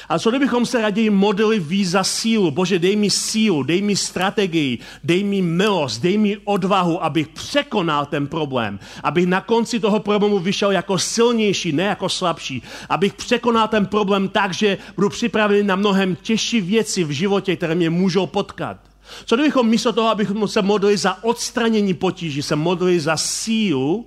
A 0.09 0.19
co 0.19 0.31
kdybychom 0.31 0.67
se 0.67 0.83
raději 0.83 1.11
modlili 1.11 1.61
víc 1.61 1.91
za 1.91 2.05
sílu? 2.05 2.51
Bože, 2.51 2.79
dej 2.79 2.97
mi 2.97 3.11
sílu, 3.11 3.63
dej 3.63 3.83
mi 3.83 3.97
strategii, 3.97 4.79
dej 5.05 5.25
mi 5.25 5.43
milost, 5.43 6.03
dej 6.03 6.19
mi 6.19 6.37
odvahu, 6.45 7.05
abych 7.05 7.29
překonal 7.29 8.07
ten 8.07 8.27
problém. 8.27 8.79
Abych 9.03 9.27
na 9.27 9.41
konci 9.41 9.81
toho 9.81 10.01
problému 10.01 10.39
vyšel 10.39 10.73
jako 10.73 10.99
silnější, 10.99 11.73
ne 11.73 11.83
jako 11.83 12.09
slabší. 12.09 12.63
Abych 12.89 13.15
překonal 13.15 13.69
ten 13.69 13.87
problém 13.87 14.29
tak, 14.29 14.55
že 14.55 14.79
budu 14.97 15.09
připravený 15.09 15.63
na 15.63 15.77
mnohem 15.77 16.17
těžší 16.17 16.61
věci 16.61 17.05
v 17.05 17.11
životě, 17.11 17.57
které 17.57 17.75
mě 17.75 17.91
můžou 17.91 18.27
potkat. 18.27 18.88
Co 19.25 19.37
kdybychom 19.37 19.69
místo 19.69 19.93
toho, 19.93 20.09
abychom 20.09 20.49
se 20.49 20.63
modlili 20.63 20.97
za 20.97 21.25
odstranění 21.25 21.95
potíží, 21.95 22.43
se 22.43 22.57
modlili 22.57 23.01
za 23.01 23.17
sílu, 23.17 24.07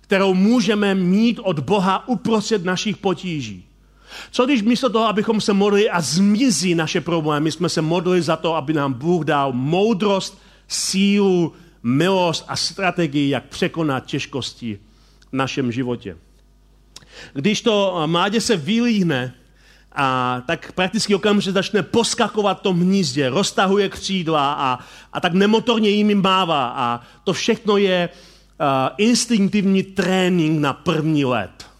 kterou 0.00 0.34
můžeme 0.34 0.94
mít 0.94 1.38
od 1.42 1.58
Boha 1.58 2.08
uprostřed 2.08 2.64
našich 2.64 2.96
potíží. 2.96 3.64
Co 4.30 4.46
když 4.46 4.62
místo 4.62 4.90
toho, 4.90 5.06
abychom 5.06 5.40
se 5.40 5.52
modlili 5.52 5.90
a 5.90 6.00
zmizí 6.00 6.74
naše 6.74 7.00
problémy, 7.00 7.52
jsme 7.52 7.68
se 7.68 7.82
modlili 7.82 8.22
za 8.22 8.36
to, 8.36 8.54
aby 8.54 8.72
nám 8.72 8.92
Bůh 8.92 9.24
dal 9.24 9.52
moudrost, 9.52 10.38
sílu, 10.68 11.52
milost 11.82 12.44
a 12.48 12.56
strategii, 12.56 13.30
jak 13.30 13.44
překonat 13.44 14.06
těžkosti 14.06 14.78
v 15.30 15.32
našem 15.32 15.72
životě. 15.72 16.16
Když 17.34 17.62
to 17.62 18.02
mládě 18.06 18.40
se 18.40 18.56
vylíhne, 18.56 19.34
a 19.94 20.40
tak 20.46 20.72
prakticky 20.72 21.14
okamžitě 21.14 21.52
začne 21.52 21.82
poskakovat 21.82 22.58
v 22.58 22.62
tom 22.62 22.80
hnízdě, 22.80 23.28
roztahuje 23.28 23.88
křídla 23.88 24.52
a, 24.52 24.78
a 25.12 25.20
tak 25.20 25.32
nemotorně 25.32 25.88
jim 25.88 26.22
mává. 26.22 26.68
A 26.76 27.00
to 27.24 27.32
všechno 27.32 27.76
je 27.76 28.08
uh, 28.08 28.66
instinktivní 28.98 29.82
trénink 29.82 30.60
na 30.60 30.72
první 30.72 31.24
let 31.24 31.72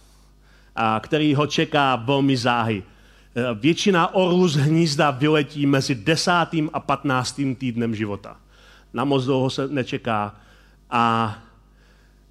a 0.75 0.99
který 1.03 1.35
ho 1.35 1.47
čeká 1.47 1.95
velmi 1.95 2.37
záhy. 2.37 2.83
E, 3.35 3.53
většina 3.53 4.13
orlů 4.13 4.47
z 4.47 4.55
hnízda 4.55 5.11
vyletí 5.11 5.65
mezi 5.65 5.95
desátým 5.95 6.69
a 6.73 6.79
patnáctým 6.79 7.55
týdnem 7.55 7.95
života. 7.95 8.37
Na 8.93 9.03
moc 9.03 9.25
dlouho 9.25 9.49
se 9.49 9.67
nečeká. 9.67 10.35
A 10.89 11.35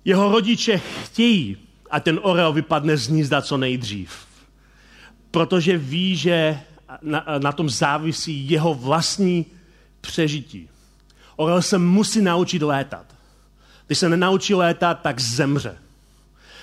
jeho 0.05 0.33
rodiče 0.33 0.79
chtějí, 0.79 1.57
a 1.91 2.01
ten 2.01 2.21
orel 2.23 2.53
vypadne 2.53 2.97
z 2.97 3.09
hnízda 3.09 3.43
co 3.43 3.57
nejdřív. 3.57 4.32
Protože 5.33 5.79
ví, 5.79 6.17
že 6.17 6.61
na, 7.03 7.25
na 7.39 7.53
tom 7.53 7.71
závisí 7.71 8.51
jeho 8.51 8.75
vlastní 8.75 9.47
přežití. 10.01 10.69
Orel 11.37 11.63
se 11.63 11.79
musí 11.79 12.23
naučit 12.23 12.63
létat. 12.63 13.07
Když 13.87 13.99
se 13.99 14.09
nenaučí 14.09 14.55
létat, 14.55 14.95
tak 14.95 15.21
zemře. 15.21 15.79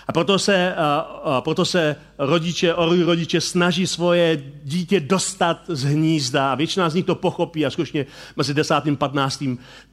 A 0.09 0.11
proto 0.11 0.39
se, 0.39 0.75
a, 0.75 0.99
a 1.23 1.41
proto 1.41 1.65
se 1.65 1.95
rodiče, 2.17 2.73
orlí 2.73 3.03
rodiče 3.03 3.41
snaží 3.41 3.87
svoje 3.87 4.43
dítě 4.63 4.99
dostat 4.99 5.61
z 5.67 5.83
hnízda. 5.83 6.51
A 6.51 6.55
většina 6.55 6.89
z 6.89 6.93
nich 6.93 7.05
to 7.05 7.15
pochopí 7.15 7.65
a 7.65 7.69
skutečně 7.69 8.05
mezi 8.35 8.53
10. 8.53 8.73
a 8.73 8.81
15. 8.95 9.43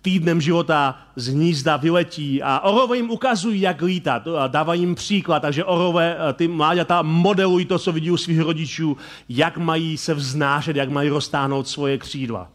týdnem 0.03 0.41
života 0.41 0.99
z 1.17 1.29
hnízda 1.29 1.77
vyletí. 1.77 2.43
A 2.43 2.61
orové 2.61 2.97
jim 2.97 3.11
ukazují, 3.11 3.61
jak 3.61 3.83
lítat. 3.83 4.29
A 4.39 4.47
dávají 4.47 4.81
jim 4.81 4.95
příklad. 4.95 5.41
Takže 5.41 5.65
orové, 5.65 6.17
ty 6.35 6.49
mláďata 6.49 7.03
modelují 7.03 7.65
to, 7.65 7.79
co 7.79 7.93
vidí 7.93 8.11
u 8.11 8.17
svých 8.17 8.41
rodičů, 8.41 8.97
jak 9.29 9.59
mají 9.59 9.97
se 9.97 10.15
vznášet, 10.15 10.77
jak 10.77 10.89
mají 10.89 11.09
roztáhnout 11.09 11.69
svoje 11.69 11.99
křídla. 11.99 12.49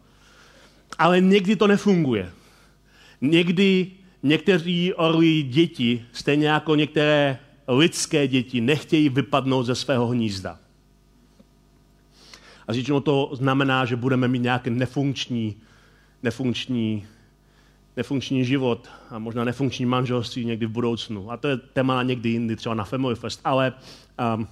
Ale 0.97 1.21
někdy 1.21 1.55
to 1.55 1.67
nefunguje. 1.67 2.31
Někdy 3.21 3.91
někteří 4.23 4.93
orlí 4.93 5.43
děti, 5.43 6.05
stejně 6.11 6.47
jako 6.47 6.75
některé 6.75 7.39
lidské 7.71 8.27
děti 8.27 8.61
nechtějí 8.61 9.09
vypadnout 9.09 9.63
ze 9.63 9.75
svého 9.75 10.07
hnízda. 10.07 10.59
A 12.67 12.73
většinou 12.73 12.99
to 12.99 13.29
znamená, 13.33 13.85
že 13.85 13.95
budeme 13.95 14.27
mít 14.27 14.41
nějaký 14.41 14.69
nefunkční, 14.69 15.55
nefunkční, 16.23 17.05
nefunkční 17.97 18.45
život 18.45 18.89
a 19.09 19.19
možná 19.19 19.43
nefunkční 19.43 19.85
manželství 19.85 20.45
někdy 20.45 20.65
v 20.65 20.69
budoucnu. 20.71 21.31
A 21.31 21.37
to 21.37 21.47
je 21.47 21.57
téma 21.57 21.95
na 21.95 22.03
někdy 22.03 22.29
jindy, 22.29 22.55
třeba 22.55 22.75
na 22.75 22.83
Family 22.83 23.15
Fest. 23.15 23.41
Ale 23.43 23.73
um, 24.35 24.47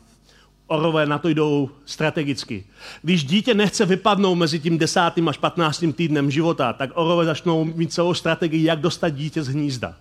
orové 0.68 1.06
na 1.06 1.18
to 1.18 1.30
jdou 1.30 1.70
strategicky. 1.86 2.64
Když 3.02 3.24
dítě 3.24 3.54
nechce 3.54 3.86
vypadnout 3.86 4.36
mezi 4.36 4.60
tím 4.60 4.78
desátým 4.78 5.28
až 5.30 5.38
patnáctým 5.38 5.94
týdnem 5.94 6.32
života, 6.32 6.74
tak 6.74 6.90
orové 6.94 7.26
začnou 7.26 7.66
mít 7.66 7.94
celou 7.94 8.14
strategii, 8.14 8.64
jak 8.64 8.80
dostat 8.80 9.10
dítě 9.10 9.44
z 9.44 9.48
hnízda. 9.48 9.96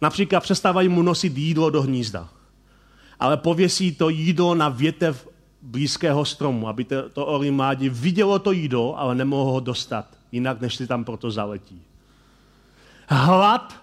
Například 0.00 0.40
přestávají 0.40 0.88
mu 0.88 1.02
nosit 1.02 1.38
jídlo 1.38 1.70
do 1.70 1.82
hnízda 1.82 2.28
ale 3.20 3.36
pověsí 3.36 3.94
to 3.94 4.08
jídlo 4.08 4.54
na 4.54 4.68
větev 4.68 5.28
blízkého 5.62 6.24
stromu, 6.24 6.68
aby 6.68 6.84
to, 6.84 7.08
to 7.08 7.26
orlí 7.26 7.50
mládě 7.50 7.90
vidělo 7.90 8.38
to 8.38 8.52
jídlo, 8.52 8.98
ale 8.98 9.14
nemohlo 9.14 9.52
ho 9.52 9.60
dostat, 9.60 10.06
jinak 10.32 10.60
než 10.60 10.76
si 10.76 10.86
tam 10.86 11.04
proto 11.04 11.30
zaletí. 11.30 11.82
Hlad 13.08 13.74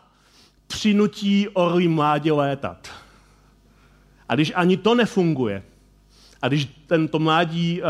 přinutí 0.67 1.47
orlí 1.49 1.87
mládě 1.87 2.31
létat. 2.31 2.87
A 4.29 4.35
když 4.35 4.51
ani 4.55 4.77
to 4.77 4.95
nefunguje, 4.95 5.63
a 6.41 6.47
když 6.47 6.67
tento 6.87 7.19
mládí, 7.19 7.81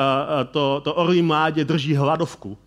to, 0.51 0.81
to 0.83 0.93
orlí 0.93 1.21
mládě 1.21 1.65
drží 1.65 1.95
hladovku, 1.95 2.57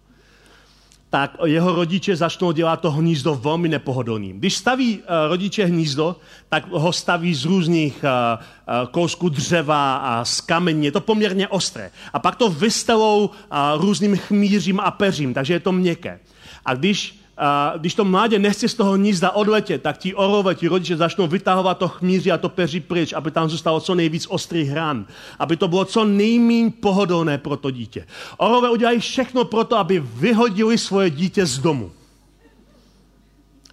tak 1.15 1.37
jeho 1.45 1.75
rodiče 1.75 2.17
začnou 2.17 2.53
dělat 2.53 2.81
to 2.81 2.91
hnízdo 2.91 3.35
velmi 3.35 3.69
nepohodlným. 3.69 4.39
Když 4.39 4.57
staví 4.57 4.99
uh, 4.99 5.05
rodiče 5.29 5.65
hnízdo, 5.65 6.17
tak 6.49 6.71
ho 6.71 6.93
staví 6.93 7.35
z 7.35 7.45
různých 7.45 8.05
uh, 8.05 8.43
uh, 8.83 8.89
kousků 8.91 9.29
dřeva 9.29 9.97
a 9.97 10.25
z 10.25 10.41
kamení. 10.41 10.85
Je 10.85 10.93
to 10.93 11.01
poměrně 11.01 11.49
ostré. 11.49 11.91
A 12.13 12.19
pak 12.19 12.37
to 12.37 12.51
vystelou 12.51 13.31
různým 13.77 14.17
chmířím 14.17 14.81
a 14.81 14.91
peřím, 14.91 15.35
takže 15.35 15.55
je 15.55 15.61
to 15.61 15.73
měkké. 15.73 16.21
A 16.65 16.75
když 16.75 17.19
a 17.39 17.75
když 17.77 17.95
to 17.95 18.05
mládě 18.05 18.39
nechce 18.39 18.69
z 18.69 18.75
toho 18.75 18.93
hnízda 18.93 19.31
odletět, 19.31 19.83
tak 19.83 19.99
ti 19.99 20.15
orové, 20.15 20.55
ti 20.55 20.69
rodiče 20.69 20.97
začnou 20.97 21.27
vytahovat 21.27 21.79
to 21.79 21.89
chmíři 21.89 22.33
a 22.33 22.39
to 22.39 22.49
peří 22.49 22.81
pryč, 22.81 23.13
aby 23.13 23.31
tam 23.31 23.49
zůstalo 23.49 23.81
co 23.81 23.95
nejvíc 23.95 24.27
ostrých 24.31 24.69
hran, 24.69 25.07
aby 25.39 25.57
to 25.57 25.69
bylo 25.69 25.85
co 25.85 26.05
nejméně 26.05 26.71
pohodlné 26.71 27.39
pro 27.39 27.57
to 27.57 27.71
dítě. 27.71 28.07
Orové 28.37 28.71
udělají 28.71 29.01
všechno 29.01 29.45
pro 29.45 29.65
to, 29.65 29.77
aby 29.77 30.01
vyhodili 30.01 30.79
svoje 30.79 31.11
dítě 31.11 31.47
z 31.47 31.59
domu. 31.59 31.93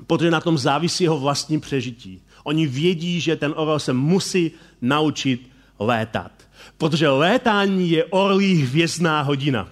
Protože 0.08 0.32
na 0.32 0.42
tom 0.42 0.58
závisí 0.58 1.04
jeho 1.04 1.20
vlastní 1.20 1.60
přežití. 1.60 2.22
Oni 2.44 2.68
vědí, 2.68 3.22
že 3.22 3.36
ten 3.36 3.54
orel 3.56 3.80
se 3.80 3.94
musí 3.94 4.52
naučit 4.82 5.50
létat. 5.80 6.32
Protože 6.78 7.10
létání 7.10 7.90
je 7.92 8.06
orlí 8.06 8.56
hvězdná 8.56 9.22
hodina. 9.22 9.68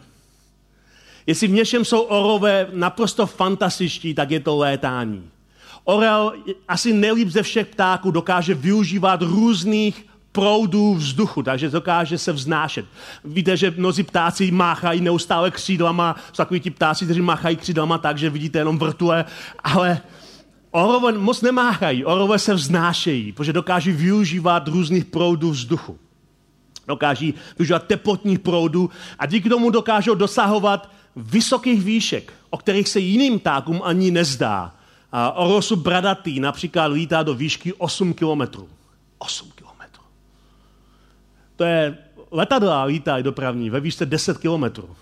Jestli 1.29 1.47
v 1.47 1.51
něčem 1.51 1.85
jsou 1.85 2.01
orové 2.01 2.67
naprosto 2.73 3.25
fantastičtí, 3.25 4.13
tak 4.13 4.31
je 4.31 4.39
to 4.39 4.57
létání. 4.57 5.29
Orel 5.83 6.33
asi 6.67 6.93
nejlíp 6.93 7.29
ze 7.29 7.43
všech 7.43 7.67
ptáků 7.67 8.11
dokáže 8.11 8.53
využívat 8.53 9.21
různých 9.21 10.05
proudů 10.31 10.93
vzduchu, 10.93 11.43
takže 11.43 11.69
dokáže 11.69 12.17
se 12.17 12.31
vznášet. 12.31 12.85
Víte, 13.25 13.57
že 13.57 13.73
mnozí 13.77 14.03
ptáci 14.03 14.51
máchají 14.51 15.01
neustále 15.01 15.51
křídlama, 15.51 16.15
jsou 16.27 16.37
takový 16.37 16.59
ti 16.59 16.69
ptáci, 16.69 17.05
kteří 17.05 17.21
máchají 17.21 17.55
křídlama 17.55 17.97
tak, 17.97 18.17
že 18.17 18.29
vidíte 18.29 18.59
jenom 18.59 18.79
vrtule, 18.79 19.25
ale 19.63 20.01
orové 20.71 21.11
moc 21.11 21.41
nemáchají, 21.41 22.05
orové 22.05 22.39
se 22.39 22.53
vznášejí, 22.53 23.31
protože 23.31 23.53
dokáží 23.53 23.91
využívat 23.91 24.67
různých 24.67 25.05
proudů 25.05 25.51
vzduchu. 25.51 25.99
Dokáží 26.87 27.33
využívat 27.57 27.87
teplotních 27.87 28.39
proudů 28.39 28.89
a 29.19 29.25
díky 29.25 29.49
tomu 29.49 29.69
dokážou 29.69 30.15
dosahovat 30.15 30.89
vysokých 31.21 31.83
výšek, 31.83 32.33
o 32.49 32.57
kterých 32.57 32.89
se 32.89 32.99
jiným 32.99 33.39
ptákům 33.39 33.81
ani 33.83 34.11
nezdá. 34.11 34.75
Orosu 35.35 35.75
bradatý 35.75 36.39
například 36.39 36.85
lítá 36.85 37.23
do 37.23 37.33
výšky 37.33 37.73
8 37.73 38.13
kilometrů. 38.13 38.69
8 39.17 39.51
kilometrů. 39.55 40.03
To 41.55 41.63
je 41.63 41.97
letadla 42.31 42.83
lítají 42.83 43.23
dopravní 43.23 43.69
ve 43.69 43.79
výšce 43.79 44.05
10 44.05 44.37
kilometrů. 44.37 44.95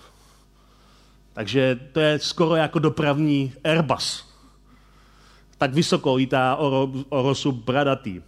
Takže 1.33 1.79
to 1.91 1.99
je 1.99 2.19
skoro 2.19 2.55
jako 2.55 2.79
dopravní 2.79 3.53
Airbus. 3.63 4.25
Tak 5.57 5.73
vysoko 5.73 6.15
lítá 6.15 6.55
oro, 6.55 6.91
orosu 7.09 7.51
bradatý 7.51 8.21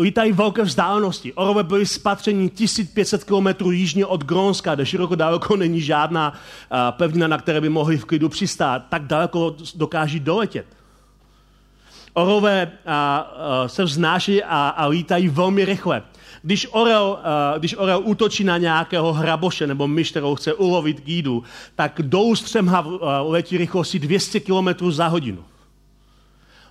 lítají 0.00 0.32
velké 0.32 0.62
vzdálenosti. 0.62 1.32
Orové 1.32 1.62
byly 1.62 1.86
spatření 1.86 2.50
1500 2.50 3.24
km 3.24 3.70
jižně 3.70 4.06
od 4.06 4.24
Grónska, 4.24 4.74
kde 4.74 4.86
široko 4.86 5.14
daleko 5.14 5.56
není 5.56 5.80
žádná 5.80 6.30
uh, 6.32 6.78
pevnina, 6.90 7.28
na 7.28 7.38
které 7.38 7.60
by 7.60 7.68
mohli 7.68 7.98
v 7.98 8.04
klidu 8.04 8.28
přistát. 8.28 8.82
Tak 8.88 9.02
daleko 9.02 9.56
dokáží 9.74 10.20
doletět. 10.20 10.66
Orové 12.12 12.66
uh, 12.66 12.92
uh, 12.92 13.66
se 13.66 13.84
vznáší 13.84 14.42
a, 14.42 14.68
a 14.68 14.86
lítají 14.86 15.28
velmi 15.28 15.64
rychle. 15.64 16.02
Když 16.42 16.68
orel, 16.70 17.18
když 17.58 17.74
orel 17.74 18.00
útočí 18.04 18.44
na 18.44 18.58
nějakého 18.58 19.12
hraboše 19.12 19.66
nebo 19.66 19.88
myš, 19.88 20.10
kterou 20.10 20.34
chce 20.34 20.54
ulovit 20.54 21.00
k 21.00 21.08
jídu, 21.08 21.42
tak 21.76 22.00
do 22.02 22.20
letí 23.22 23.56
rychlosti 23.56 23.98
200 23.98 24.40
km 24.40 24.90
za 24.90 25.06
hodinu 25.06 25.44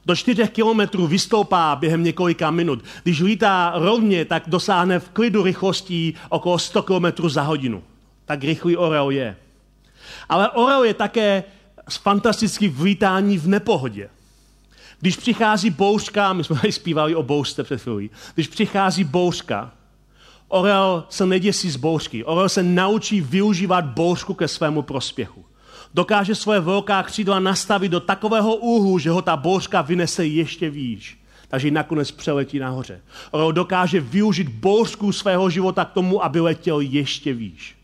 do 0.05 0.15
4 0.15 0.47
kilometrů 0.47 1.07
vystoupá 1.07 1.75
během 1.75 2.03
několika 2.03 2.51
minut. 2.51 2.83
Když 3.03 3.21
lítá 3.21 3.73
rovně, 3.75 4.25
tak 4.25 4.43
dosáhne 4.47 4.99
v 4.99 5.09
klidu 5.09 5.43
rychlostí 5.43 6.13
okolo 6.29 6.59
100 6.59 6.83
km 6.83 7.29
za 7.29 7.41
hodinu. 7.41 7.83
Tak 8.25 8.43
rychlý 8.43 8.77
orel 8.77 9.09
je. 9.09 9.35
Ale 10.29 10.49
orel 10.49 10.83
je 10.83 10.93
také 10.93 11.43
fantastický 11.89 12.67
v 12.67 12.81
lítání 12.81 13.37
v 13.37 13.47
nepohodě. 13.47 14.09
Když 14.99 15.17
přichází 15.17 15.69
bouřka, 15.69 16.33
my 16.33 16.43
jsme 16.43 16.55
tady 16.55 16.71
zpívali 16.71 17.15
o 17.15 17.23
bouřce 17.23 17.63
před 17.63 17.81
chvílí, 17.81 18.09
když 18.35 18.47
přichází 18.47 19.03
bouřka, 19.03 19.71
orel 20.47 21.03
se 21.09 21.25
neděsí 21.25 21.69
z 21.69 21.75
bouřky. 21.75 22.23
Orel 22.23 22.49
se 22.49 22.63
naučí 22.63 23.21
využívat 23.21 23.85
bouřku 23.85 24.33
ke 24.33 24.47
svému 24.47 24.81
prospěchu 24.81 25.45
dokáže 25.93 26.35
svoje 26.35 26.59
velká 26.59 27.03
křídla 27.03 27.39
nastavit 27.39 27.89
do 27.89 27.99
takového 27.99 28.55
úhlu, 28.55 28.99
že 28.99 29.09
ho 29.09 29.21
ta 29.21 29.37
bouřka 29.37 29.81
vynese 29.81 30.25
ještě 30.25 30.69
výš. 30.69 31.17
Takže 31.47 31.67
ji 31.67 31.71
nakonec 31.71 32.11
přeletí 32.11 32.59
nahoře. 32.59 33.01
Orel 33.31 33.51
dokáže 33.51 33.99
využít 33.99 34.47
bouřku 34.47 35.11
svého 35.11 35.49
života 35.49 35.85
k 35.85 35.91
tomu, 35.91 36.23
aby 36.23 36.39
letěl 36.39 36.79
ještě 36.79 37.33
výš. 37.33 37.75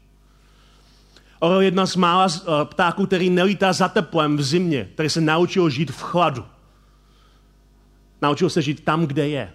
Orel 1.39 1.61
je 1.61 1.67
jedna 1.67 1.85
z 1.85 1.95
mála 1.95 2.27
eh, 2.27 2.65
ptáků, 2.65 3.05
který 3.05 3.29
nelítá 3.29 3.73
za 3.73 3.87
teplem 3.87 4.37
v 4.37 4.41
zimě, 4.41 4.89
který 4.93 5.09
se 5.09 5.21
naučil 5.21 5.69
žít 5.69 5.91
v 5.91 6.01
chladu. 6.01 6.45
Naučil 8.21 8.49
se 8.49 8.61
žít 8.61 8.83
tam, 8.83 9.05
kde 9.05 9.27
je. 9.27 9.53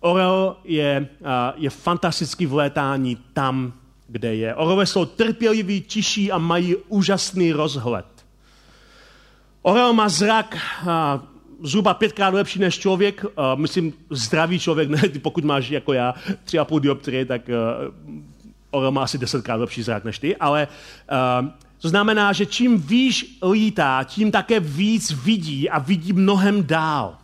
Orel 0.00 0.56
je, 0.64 1.08
eh, 1.20 1.52
je 1.56 1.70
fantastický 1.70 2.46
v 2.46 2.54
létání 2.54 3.16
tam, 3.32 3.72
kde 4.08 4.34
je. 4.34 4.54
Orové 4.54 4.86
jsou 4.86 5.04
trpěliví, 5.04 5.80
tiší 5.80 6.32
a 6.32 6.38
mají 6.38 6.76
úžasný 6.76 7.52
rozhled. 7.52 8.06
Orel 9.62 9.92
má 9.92 10.08
zrak 10.08 10.56
a, 10.86 11.22
zhruba 11.62 11.94
pětkrát 11.94 12.34
lepší 12.34 12.58
než 12.58 12.78
člověk, 12.78 13.24
a, 13.36 13.54
myslím 13.54 13.92
zdravý 14.10 14.58
člověk, 14.58 14.88
ne, 14.90 15.02
pokud 15.22 15.44
máš 15.44 15.70
jako 15.70 15.92
já 15.92 16.14
tři 16.44 16.58
a 16.58 16.64
půl 16.64 16.80
dioptrie, 16.80 17.24
tak 17.24 17.50
a, 17.50 17.52
orel 18.70 18.90
má 18.90 19.02
asi 19.02 19.18
desetkrát 19.18 19.60
lepší 19.60 19.82
zrak 19.82 20.04
než 20.04 20.18
ty, 20.18 20.36
ale 20.36 20.68
a, 21.08 21.48
to 21.78 21.88
znamená, 21.88 22.32
že 22.32 22.46
čím 22.46 22.78
výš 22.78 23.38
lítá, 23.50 24.04
tím 24.04 24.30
také 24.30 24.60
víc 24.60 25.12
vidí 25.12 25.70
a 25.70 25.78
vidí 25.78 26.12
mnohem 26.12 26.66
dál. 26.66 27.18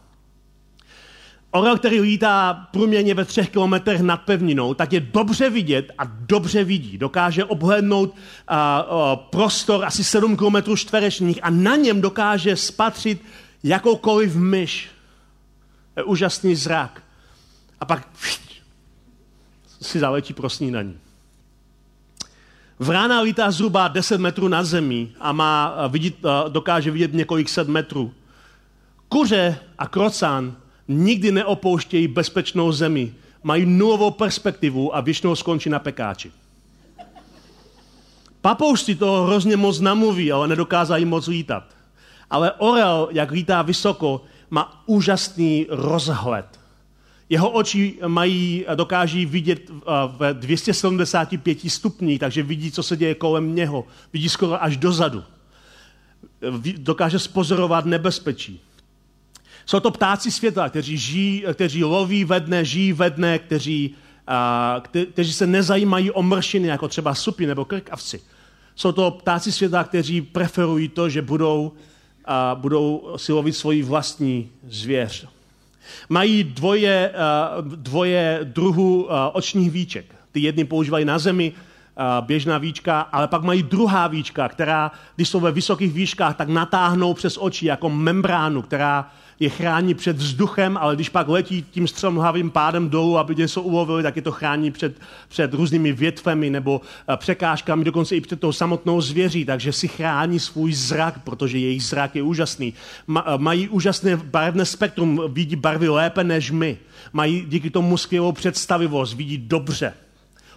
Orel, 1.54 1.78
který 1.78 2.00
lítá 2.00 2.68
průměrně 2.70 3.14
ve 3.14 3.24
třech 3.24 3.50
kilometrech 3.50 4.00
nad 4.00 4.16
pevninou, 4.16 4.74
tak 4.74 4.92
je 4.92 5.00
dobře 5.00 5.50
vidět 5.50 5.92
a 5.98 6.04
dobře 6.04 6.64
vidí. 6.64 6.98
Dokáže 6.98 7.44
obhlédnout 7.44 8.14
a, 8.48 8.76
a, 8.76 9.16
prostor 9.16 9.84
asi 9.84 10.04
7 10.04 10.36
kilometrů 10.36 10.76
čtverečních 10.76 11.38
a 11.42 11.50
na 11.50 11.76
něm 11.76 12.00
dokáže 12.00 12.56
spatřit 12.56 13.22
jakoukoliv 13.62 14.36
myš. 14.36 14.88
Je 15.96 16.02
úžasný 16.02 16.54
zrak. 16.54 17.02
A 17.80 17.84
pak 17.84 18.08
si 19.82 19.98
zaletí 20.00 20.32
pro 20.32 20.50
snídaní. 20.50 20.98
Vrána 22.78 23.20
lítá 23.20 23.50
zhruba 23.50 23.88
10 23.88 24.20
metrů 24.20 24.48
na 24.48 24.64
zemi 24.64 25.08
a 25.20 25.32
má, 25.32 25.74
vidět, 25.88 26.14
dokáže 26.48 26.90
vidět 26.90 27.12
několik 27.12 27.48
set 27.48 27.68
metrů. 27.68 28.14
Kuře 29.08 29.58
a 29.78 29.88
krocán 29.88 30.56
nikdy 30.88 31.32
neopouštějí 31.32 32.08
bezpečnou 32.08 32.72
zemi, 32.72 33.14
mají 33.42 33.66
nulovou 33.66 34.10
perspektivu 34.10 34.96
a 34.96 35.00
většinou 35.00 35.34
skončí 35.34 35.70
na 35.70 35.78
pekáči. 35.78 36.30
Papoušci 38.40 38.94
toho 38.94 39.26
hrozně 39.26 39.56
moc 39.56 39.80
namluví, 39.80 40.32
ale 40.32 40.48
nedokázají 40.48 41.04
moc 41.04 41.26
lítat. 41.26 41.64
Ale 42.30 42.52
orel, 42.52 43.08
jak 43.12 43.30
lítá 43.30 43.62
vysoko, 43.62 44.24
má 44.50 44.82
úžasný 44.86 45.66
rozhled. 45.70 46.60
Jeho 47.28 47.50
oči 47.50 47.98
mají, 48.06 48.64
dokáží 48.74 49.26
vidět 49.26 49.70
v 50.06 50.32
275 50.32 51.58
stupních, 51.70 52.20
takže 52.20 52.42
vidí, 52.42 52.70
co 52.70 52.82
se 52.82 52.96
děje 52.96 53.14
kolem 53.14 53.54
něho. 53.54 53.84
Vidí 54.12 54.28
skoro 54.28 54.62
až 54.62 54.76
dozadu. 54.76 55.24
Dokáže 56.76 57.18
spozorovat 57.18 57.84
nebezpečí. 57.84 58.60
Jsou 59.66 59.80
to 59.80 59.90
ptáci 59.90 60.30
světa, 60.30 60.68
kteří, 60.68 60.96
žijí, 60.96 61.44
kteří 61.54 61.84
loví 61.84 62.24
ve 62.24 62.40
dne, 62.40 62.64
žijí 62.64 62.92
ve 62.92 63.10
dne, 63.10 63.38
kteří, 63.38 63.94
a, 64.26 64.80
kte, 64.84 65.06
kteří 65.06 65.32
se 65.32 65.46
nezajímají 65.46 66.10
o 66.10 66.22
mršiny, 66.22 66.68
jako 66.68 66.88
třeba 66.88 67.14
supy 67.14 67.46
nebo 67.46 67.64
krkavci. 67.64 68.20
Jsou 68.76 68.92
to 68.92 69.10
ptáci 69.10 69.52
světa, 69.52 69.84
kteří 69.84 70.20
preferují 70.20 70.88
to, 70.88 71.08
že 71.08 71.22
budou, 71.22 71.72
a, 72.24 72.54
budou 72.54 73.14
si 73.16 73.32
lovit 73.32 73.56
svoji 73.56 73.82
vlastní 73.82 74.50
zvěř. 74.68 75.26
Mají 76.08 76.44
dvoje, 76.44 77.10
a, 77.10 77.50
dvoje 77.60 78.40
druhů 78.42 79.12
a, 79.12 79.34
očních 79.34 79.70
víček. 79.70 80.14
ty 80.32 80.40
jedny 80.40 80.64
používají 80.64 81.04
na 81.04 81.18
zemi, 81.18 81.52
běžná 82.20 82.58
výčka, 82.58 83.00
ale 83.00 83.28
pak 83.28 83.42
mají 83.42 83.62
druhá 83.62 84.06
výčka, 84.06 84.48
která, 84.48 84.90
když 85.16 85.28
jsou 85.28 85.40
ve 85.40 85.52
vysokých 85.52 85.92
výškách, 85.92 86.36
tak 86.36 86.48
natáhnou 86.48 87.14
přes 87.14 87.38
oči 87.40 87.66
jako 87.66 87.90
membránu, 87.90 88.62
která 88.62 89.12
je 89.40 89.48
chrání 89.48 89.94
před 89.94 90.16
vzduchem, 90.16 90.76
ale 90.76 90.94
když 90.94 91.08
pak 91.08 91.28
letí 91.28 91.64
tím 91.70 91.88
střelmhavým 91.88 92.50
pádem 92.50 92.88
dolů, 92.88 93.18
aby 93.18 93.34
něco 93.34 93.62
ulovili, 93.62 94.02
tak 94.02 94.16
je 94.16 94.22
to 94.22 94.32
chrání 94.32 94.70
před, 94.70 95.00
před 95.28 95.54
různými 95.54 95.92
větvemi 95.92 96.50
nebo 96.50 96.80
eh, 97.08 97.16
překážkami, 97.16 97.84
dokonce 97.84 98.16
i 98.16 98.20
před 98.20 98.40
tou 98.40 98.52
samotnou 98.52 99.00
zvěří, 99.00 99.44
takže 99.44 99.72
si 99.72 99.88
chrání 99.88 100.40
svůj 100.40 100.72
zrak, 100.72 101.18
protože 101.24 101.58
jejich 101.58 101.84
zrak 101.84 102.16
je 102.16 102.22
úžasný. 102.22 102.74
Eh, 103.18 103.22
mají 103.36 103.68
úžasné 103.68 104.16
barevné 104.16 104.64
spektrum, 104.64 105.22
vidí 105.28 105.56
barvy 105.56 105.88
lépe 105.88 106.24
než 106.24 106.50
my. 106.50 106.78
Mají 107.12 107.44
díky 107.48 107.70
tomu 107.70 107.96
skvělou 107.96 108.32
představivost, 108.32 109.14
vidí 109.14 109.38
dobře. 109.38 109.94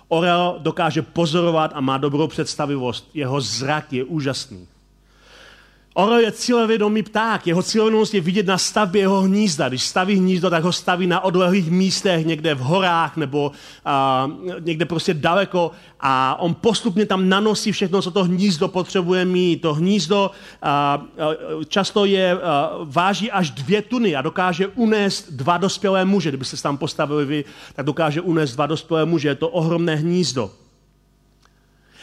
Orel 0.07 0.55
dokáže 0.59 1.01
pozorovat 1.01 1.71
a 1.73 1.81
má 1.81 1.97
dobrou 1.97 2.27
představivost. 2.27 3.09
Jeho 3.13 3.41
zrak 3.41 3.93
je 3.93 4.03
úžasný. 4.03 4.67
Orel 5.97 6.19
je 6.19 6.31
cílevědomý 6.31 7.03
pták. 7.03 7.47
Jeho 7.47 7.63
cílevědomost 7.63 8.13
je 8.13 8.21
vidět 8.21 8.47
na 8.47 8.57
stavbě 8.57 9.01
jeho 9.01 9.21
hnízda. 9.21 9.69
Když 9.69 9.83
staví 9.83 10.15
hnízdo, 10.15 10.49
tak 10.49 10.63
ho 10.63 10.71
staví 10.71 11.07
na 11.07 11.19
odlehlých 11.19 11.71
místech, 11.71 12.25
někde 12.25 12.55
v 12.55 12.59
horách 12.59 13.17
nebo 13.17 13.51
a, 13.85 14.29
někde 14.59 14.85
prostě 14.85 15.13
daleko 15.13 15.71
a 15.99 16.35
on 16.39 16.53
postupně 16.53 17.05
tam 17.05 17.29
nanosí 17.29 17.71
všechno, 17.71 18.01
co 18.01 18.11
to 18.11 18.23
hnízdo 18.23 18.67
potřebuje 18.67 19.25
mít. 19.25 19.61
To 19.61 19.73
hnízdo 19.73 20.31
a, 20.61 21.01
často 21.67 22.05
je, 22.05 22.31
a, 22.31 22.71
váží 22.83 23.31
až 23.31 23.51
dvě 23.51 23.81
tuny 23.81 24.15
a 24.15 24.21
dokáže 24.21 24.67
unést 24.67 25.31
dva 25.31 25.57
dospělé 25.57 26.05
muže. 26.05 26.29
Kdybyste 26.29 26.57
se 26.57 26.63
tam 26.63 26.77
postavili 26.77 27.25
vy, 27.25 27.45
tak 27.75 27.85
dokáže 27.85 28.21
unést 28.21 28.55
dva 28.55 28.65
dospělé 28.65 29.05
muže. 29.05 29.27
Je 29.27 29.35
to 29.35 29.49
ohromné 29.49 29.95
hnízdo. 29.95 30.51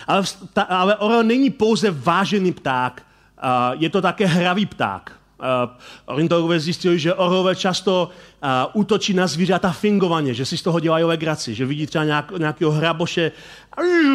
Ale, 0.07 0.25
ale 0.69 0.97
orel 0.97 1.23
není 1.23 1.51
pouze 1.51 1.91
vážený 1.91 2.53
pták, 2.53 3.03
je 3.73 3.91
to 3.91 4.03
také 4.03 4.27
hravý 4.27 4.67
pták. 4.67 5.13
Ornitologové 6.07 6.61
zjistili, 6.61 6.99
že 6.99 7.15
orlové 7.15 7.57
často 7.57 8.11
útočí 8.73 9.15
na 9.15 9.27
zvířata 9.27 9.73
fingovaně, 9.73 10.35
že 10.35 10.47
si 10.47 10.57
z 10.57 10.63
toho 10.63 10.81
dělají 10.81 11.05
legraci, 11.05 11.55
že 11.55 11.67
vidí 11.67 11.87
třeba 11.87 12.05
nějak, 12.05 12.31
nějakého 12.39 12.71
hraboše 12.71 13.33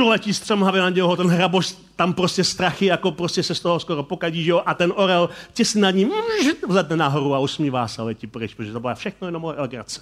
letí 0.08 0.34
střemhavě 0.34 0.82
na 0.82 0.90
něho, 0.90 1.16
ten 1.16 1.28
hraboš 1.28 1.76
tam 1.96 2.14
prostě 2.14 2.44
strachy, 2.44 2.86
jako 2.86 3.12
prostě 3.12 3.44
se 3.44 3.56
z 3.56 3.60
toho 3.60 3.80
skoro 3.80 4.04
pokadí, 4.04 4.44
že 4.44 4.52
jo, 4.52 4.62
a 4.66 4.74
ten 4.74 4.94
orel 4.96 5.30
těsně 5.54 5.82
nad 5.82 5.92
ním 5.92 6.12
vzletne 6.68 6.96
nahoru 6.96 7.36
a 7.36 7.40
usmívá 7.40 7.88
se 7.88 8.02
a 8.02 8.06
letí 8.06 8.28
pryč, 8.28 8.54
protože 8.54 8.74
to 8.74 8.80
byla 8.80 8.96
všechno 8.96 9.28
jenom 9.28 9.54
legrace. 9.58 10.02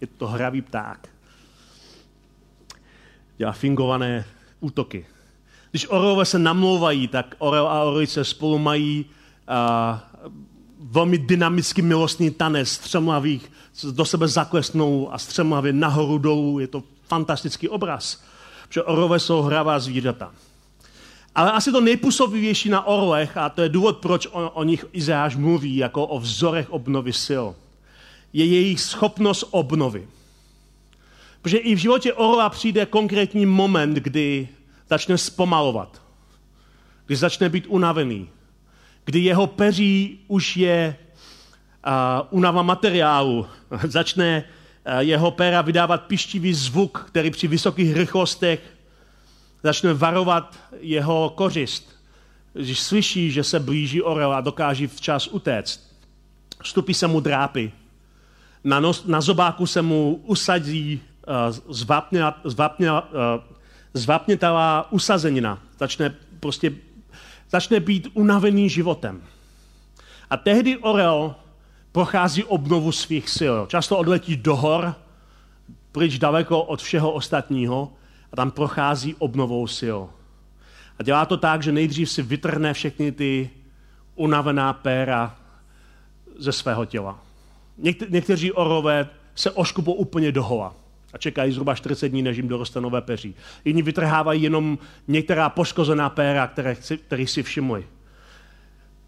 Je 0.00 0.06
to 0.06 0.26
hravý 0.26 0.62
pták. 0.62 1.08
Dělá 3.36 3.52
fingované 3.52 4.24
útoky. 4.60 5.06
Když 5.74 5.86
orlové 5.90 6.24
se 6.24 6.38
namlouvají, 6.38 7.08
tak 7.08 7.34
orel 7.38 7.68
a 7.68 7.82
orlice 7.82 8.24
spolu 8.24 8.58
mají 8.58 9.04
uh, 9.04 9.98
velmi 10.78 11.18
dynamický 11.18 11.82
milostný 11.82 12.30
tanec 12.30 12.68
střemlavých, 12.68 13.52
do 13.90 14.04
sebe 14.04 14.28
zaklesnou 14.28 15.12
a 15.12 15.18
střemlavě 15.18 15.72
nahoru 15.72 16.18
dolů. 16.18 16.58
Je 16.58 16.66
to 16.66 16.82
fantastický 17.08 17.68
obraz, 17.68 18.22
protože 18.68 18.82
orlové 18.82 19.18
jsou 19.18 19.42
hravá 19.42 19.78
zvířata. 19.78 20.32
Ale 21.34 21.52
asi 21.52 21.72
to 21.72 21.80
nejpůsobivější 21.80 22.68
na 22.68 22.86
orlech, 22.86 23.36
a 23.36 23.48
to 23.48 23.62
je 23.62 23.68
důvod, 23.68 23.96
proč 23.96 24.26
o, 24.26 24.50
o 24.50 24.64
nich 24.64 24.84
Izáš 24.92 25.36
mluví 25.36 25.76
jako 25.76 26.06
o 26.06 26.18
vzorech 26.18 26.70
obnovy 26.70 27.12
sil, 27.26 27.46
je 28.32 28.46
jejich 28.46 28.80
schopnost 28.80 29.44
obnovy. 29.50 30.08
Protože 31.42 31.58
i 31.58 31.74
v 31.74 31.78
životě 31.78 32.12
orla 32.12 32.48
přijde 32.48 32.86
konkrétní 32.86 33.46
moment, 33.46 33.94
kdy 33.94 34.48
začne 34.88 35.18
zpomalovat, 35.18 36.02
kdy 37.06 37.16
začne 37.16 37.48
být 37.48 37.66
unavený, 37.68 38.28
kdy 39.04 39.18
jeho 39.18 39.46
peří 39.46 40.20
už 40.28 40.56
je 40.56 40.96
uh, 41.86 41.92
unava 42.30 42.62
materiálu, 42.62 43.46
začne 43.84 44.44
uh, 44.44 44.98
jeho 44.98 45.30
pera 45.30 45.62
vydávat 45.62 46.02
pištivý 46.02 46.54
zvuk, 46.54 47.04
který 47.08 47.30
při 47.30 47.48
vysokých 47.48 47.96
rychlostech 47.96 48.60
začne 49.62 49.94
varovat 49.94 50.58
jeho 50.80 51.32
kořist. 51.34 51.94
Když 52.52 52.80
slyší, 52.80 53.30
že 53.30 53.44
se 53.44 53.60
blíží 53.60 54.02
orel 54.02 54.32
a 54.32 54.40
dokáží 54.40 54.86
včas 54.86 55.26
utéct, 55.26 55.80
vstupí 56.62 56.94
se 56.94 57.06
mu 57.06 57.20
drápy. 57.20 57.72
Na, 58.64 58.80
nos, 58.80 59.04
na 59.04 59.20
zobáku 59.20 59.66
se 59.66 59.82
mu 59.82 60.20
usadí 60.24 61.00
uh, 61.26 61.74
zvapně, 61.74 62.22
zvapně, 62.44 62.92
uh, 62.92 62.98
zvapnětavá 63.94 64.92
usazenina. 64.92 65.58
Začne 65.78 66.14
prostě 66.40 66.72
začne 67.50 67.80
být 67.80 68.08
unavený 68.14 68.68
životem. 68.70 69.22
A 70.30 70.36
tehdy 70.36 70.78
orel 70.78 71.34
prochází 71.92 72.44
obnovu 72.44 72.92
svých 72.92 73.30
sil. 73.38 73.56
Často 73.66 73.98
odletí 73.98 74.36
do 74.36 74.56
hor, 74.56 74.94
pryč 75.92 76.18
daleko 76.18 76.62
od 76.62 76.82
všeho 76.82 77.12
ostatního 77.12 77.92
a 78.32 78.36
tam 78.36 78.50
prochází 78.50 79.14
obnovou 79.14 79.66
sil. 79.78 80.00
A 80.98 81.02
dělá 81.02 81.26
to 81.26 81.36
tak, 81.36 81.62
že 81.62 81.72
nejdřív 81.72 82.10
si 82.10 82.22
vytrhne 82.22 82.74
všechny 82.74 83.12
ty 83.12 83.50
unavená 84.14 84.72
péra 84.72 85.36
ze 86.38 86.52
svého 86.52 86.84
těla. 86.84 87.18
někteří 88.08 88.52
orové 88.52 89.08
se 89.34 89.50
oškupou 89.50 89.92
úplně 89.92 90.32
dohola 90.32 90.74
a 91.14 91.18
čekají 91.18 91.52
zhruba 91.52 91.74
40 91.74 92.08
dní, 92.08 92.22
než 92.22 92.36
jim 92.36 92.48
doroste 92.48 92.80
nové 92.80 93.00
peří. 93.00 93.34
Jiní 93.64 93.82
vytrhávají 93.82 94.42
jenom 94.42 94.78
některá 95.08 95.48
poškozená 95.48 96.10
péra, 96.10 96.46
které, 96.46 96.76
které 97.06 97.26
si 97.26 97.42
všimli. 97.42 97.86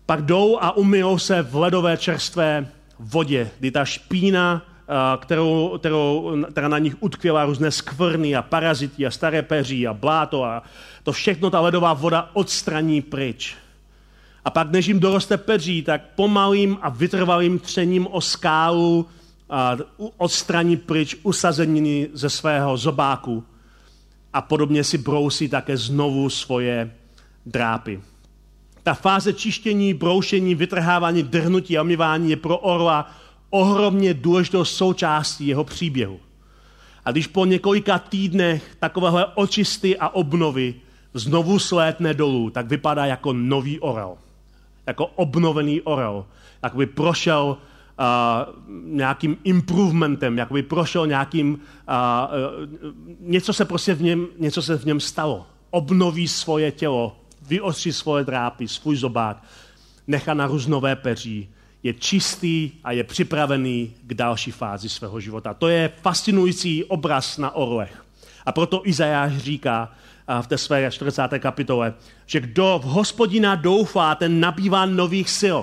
Pak 0.07 0.23
jdou 0.23 0.59
a 0.61 0.77
umyjou 0.77 1.19
se 1.19 1.42
v 1.42 1.57
ledové 1.57 1.97
čerstvé 1.97 2.69
vodě, 2.99 3.51
kdy 3.59 3.71
ta 3.71 3.85
špína, 3.85 4.66
kterou, 5.19 5.79
kterou, 5.79 6.37
která 6.51 6.69
na 6.69 6.79
nich 6.79 6.97
utkvěla 7.01 7.45
různé 7.45 7.71
skvrny 7.71 8.37
a 8.37 8.42
parazity 8.42 9.07
a 9.07 9.11
staré 9.11 9.42
peří 9.42 9.87
a 9.87 9.95
bláto 9.95 10.45
a 10.45 10.62
to 11.03 11.12
všechno 11.12 11.51
ta 11.51 11.61
ledová 11.61 11.92
voda 11.92 12.31
odstraní 12.33 13.03
pryč. 13.03 13.57
A 14.45 14.51
pak, 14.51 14.71
než 14.71 14.87
jim 14.87 15.01
doroste 15.01 15.37
peří, 15.37 15.83
tak 15.83 16.03
pomalým 16.14 16.79
a 16.83 16.88
vytrvalým 16.88 17.59
třením 17.59 18.07
o 18.11 18.21
skálu 18.21 19.07
odstraní 20.16 20.76
pryč 20.76 21.16
usazeniny 21.22 22.09
ze 22.12 22.30
svého 22.30 22.76
zobáku 22.76 23.44
a 24.32 24.42
podobně 24.42 24.85
si 24.85 24.98
brousí 24.98 25.48
také 25.48 25.76
znovu 25.76 26.30
svoje 26.30 26.94
drápy. 27.46 28.00
Ta 28.82 28.94
fáze 28.94 29.32
čištění, 29.32 29.94
broušení, 29.94 30.54
vytrhávání, 30.54 31.22
drhnutí 31.22 31.78
a 31.78 31.80
omývání 31.80 32.30
je 32.30 32.37
pro 32.37 32.59
orla 32.59 33.11
ohromně 33.50 34.14
důležitou 34.14 34.64
součástí 34.64 35.46
jeho 35.46 35.64
příběhu. 35.64 36.20
A 37.04 37.12
když 37.12 37.26
po 37.26 37.44
několika 37.44 37.98
týdnech 37.98 38.76
takovéhle 38.78 39.26
očisty 39.35 39.98
a 39.98 40.09
obnovy 40.09 40.74
znovu 41.14 41.59
slétne 41.59 42.14
dolů, 42.14 42.50
tak 42.50 42.66
vypadá 42.66 43.06
jako 43.06 43.32
nový 43.32 43.80
orel. 43.80 44.16
Jako 44.87 45.06
obnovený 45.06 45.80
orel. 45.80 46.26
Jak 46.62 46.74
by 46.74 46.87
prošel 46.87 47.56
uh, 47.98 48.74
nějakým 48.85 49.37
improvementem, 49.44 50.38
jak 50.38 50.52
by 50.52 50.62
prošel 50.62 51.06
nějakým, 51.06 51.54
uh, 51.54 51.59
něco 53.20 53.52
se 53.52 53.64
prostě 53.64 53.94
v 53.94 54.02
něm, 54.02 54.26
něco 54.38 54.62
se 54.62 54.78
v 54.78 54.85
něm 54.85 55.00
stalo. 55.00 55.46
Obnoví 55.70 56.28
svoje 56.28 56.72
tělo, 56.72 57.16
vyostří 57.42 57.92
svoje 57.92 58.24
drápy, 58.24 58.68
svůj 58.68 58.96
zobák, 58.96 59.42
nechá 60.06 60.35
na 60.35 60.46
různové 60.46 60.96
peří, 60.96 61.48
je 61.82 61.94
čistý 61.94 62.70
a 62.85 62.92
je 62.92 63.04
připravený 63.04 63.94
k 64.02 64.14
další 64.14 64.50
fázi 64.50 64.88
svého 64.88 65.20
života. 65.20 65.54
To 65.54 65.68
je 65.68 65.92
fascinující 66.02 66.85
obraz 66.85 67.38
na 67.38 67.54
orlech. 67.54 68.04
A 68.46 68.52
proto 68.52 68.82
Izajáš 68.85 69.37
říká 69.37 69.92
v 70.40 70.46
té 70.46 70.59
své 70.59 70.90
40. 70.90 71.22
kapitole, 71.38 71.94
že 72.26 72.40
kdo 72.40 72.80
v 72.82 72.87
hospodina 72.87 73.54
doufá, 73.54 74.14
ten 74.14 74.40
nabývá 74.40 74.87
nových 74.87 75.30
sil 75.40 75.61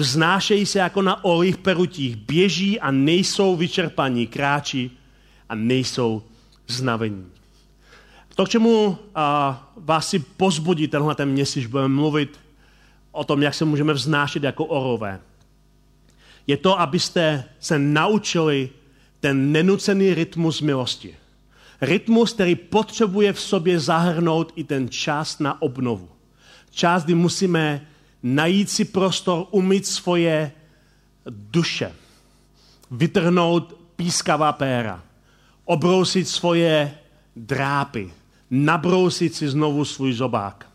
vznášejí 0.00 0.66
se 0.66 0.78
jako 0.78 1.02
na 1.02 1.24
olých 1.24 1.56
perutích, 1.56 2.16
běží 2.16 2.80
a 2.80 2.90
nejsou 2.90 3.56
vyčerpaní, 3.56 4.26
kráčí 4.26 4.90
a 5.48 5.54
nejsou 5.54 6.22
znavení. 6.68 7.26
To, 8.34 8.44
k 8.44 8.48
čemu 8.48 8.98
vás 9.76 10.08
si 10.08 10.18
pozbudí 10.18 10.88
tenhle 10.88 11.14
ten 11.14 11.28
měsíc, 11.28 11.66
budeme 11.66 11.94
mluvit 11.94 12.40
o 13.12 13.24
tom, 13.24 13.42
jak 13.42 13.54
se 13.54 13.64
můžeme 13.64 13.92
vznášet 13.92 14.42
jako 14.42 14.64
orové, 14.64 15.20
je 16.46 16.56
to, 16.56 16.80
abyste 16.80 17.44
se 17.60 17.78
naučili 17.78 18.70
ten 19.20 19.52
nenucený 19.52 20.14
rytmus 20.14 20.60
milosti. 20.60 21.14
Rytmus, 21.80 22.32
který 22.32 22.54
potřebuje 22.54 23.32
v 23.32 23.40
sobě 23.40 23.80
zahrnout 23.80 24.52
i 24.56 24.64
ten 24.64 24.88
čas 24.88 25.38
na 25.38 25.62
obnovu. 25.62 26.08
Čas, 26.70 27.04
kdy 27.04 27.14
musíme 27.14 27.86
najít 28.22 28.70
si 28.70 28.84
prostor, 28.84 29.46
umít 29.50 29.86
svoje 29.86 30.52
duše, 31.30 31.92
vytrhnout 32.90 33.74
pískavá 33.96 34.52
péra, 34.52 35.02
obrousit 35.64 36.28
svoje 36.28 36.94
drápy, 37.36 38.12
nabrousit 38.50 39.34
si 39.34 39.48
znovu 39.48 39.84
svůj 39.84 40.12
zobák. 40.12 40.66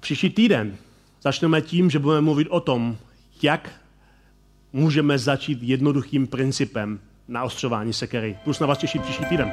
Příští 0.00 0.30
týden 0.30 0.76
začneme 1.22 1.62
tím, 1.62 1.90
že 1.90 1.98
budeme 1.98 2.20
mluvit 2.20 2.48
o 2.50 2.60
tom, 2.60 2.96
jak 3.42 3.70
můžeme 4.72 5.18
začít 5.18 5.58
jednoduchým 5.62 6.26
principem 6.26 7.00
na 7.28 7.44
ostřování 7.44 7.92
sekery. 7.92 8.38
Plus 8.44 8.60
na 8.60 8.66
vás 8.66 8.78
těší 8.78 8.98
příští 8.98 9.24
týden. 9.24 9.52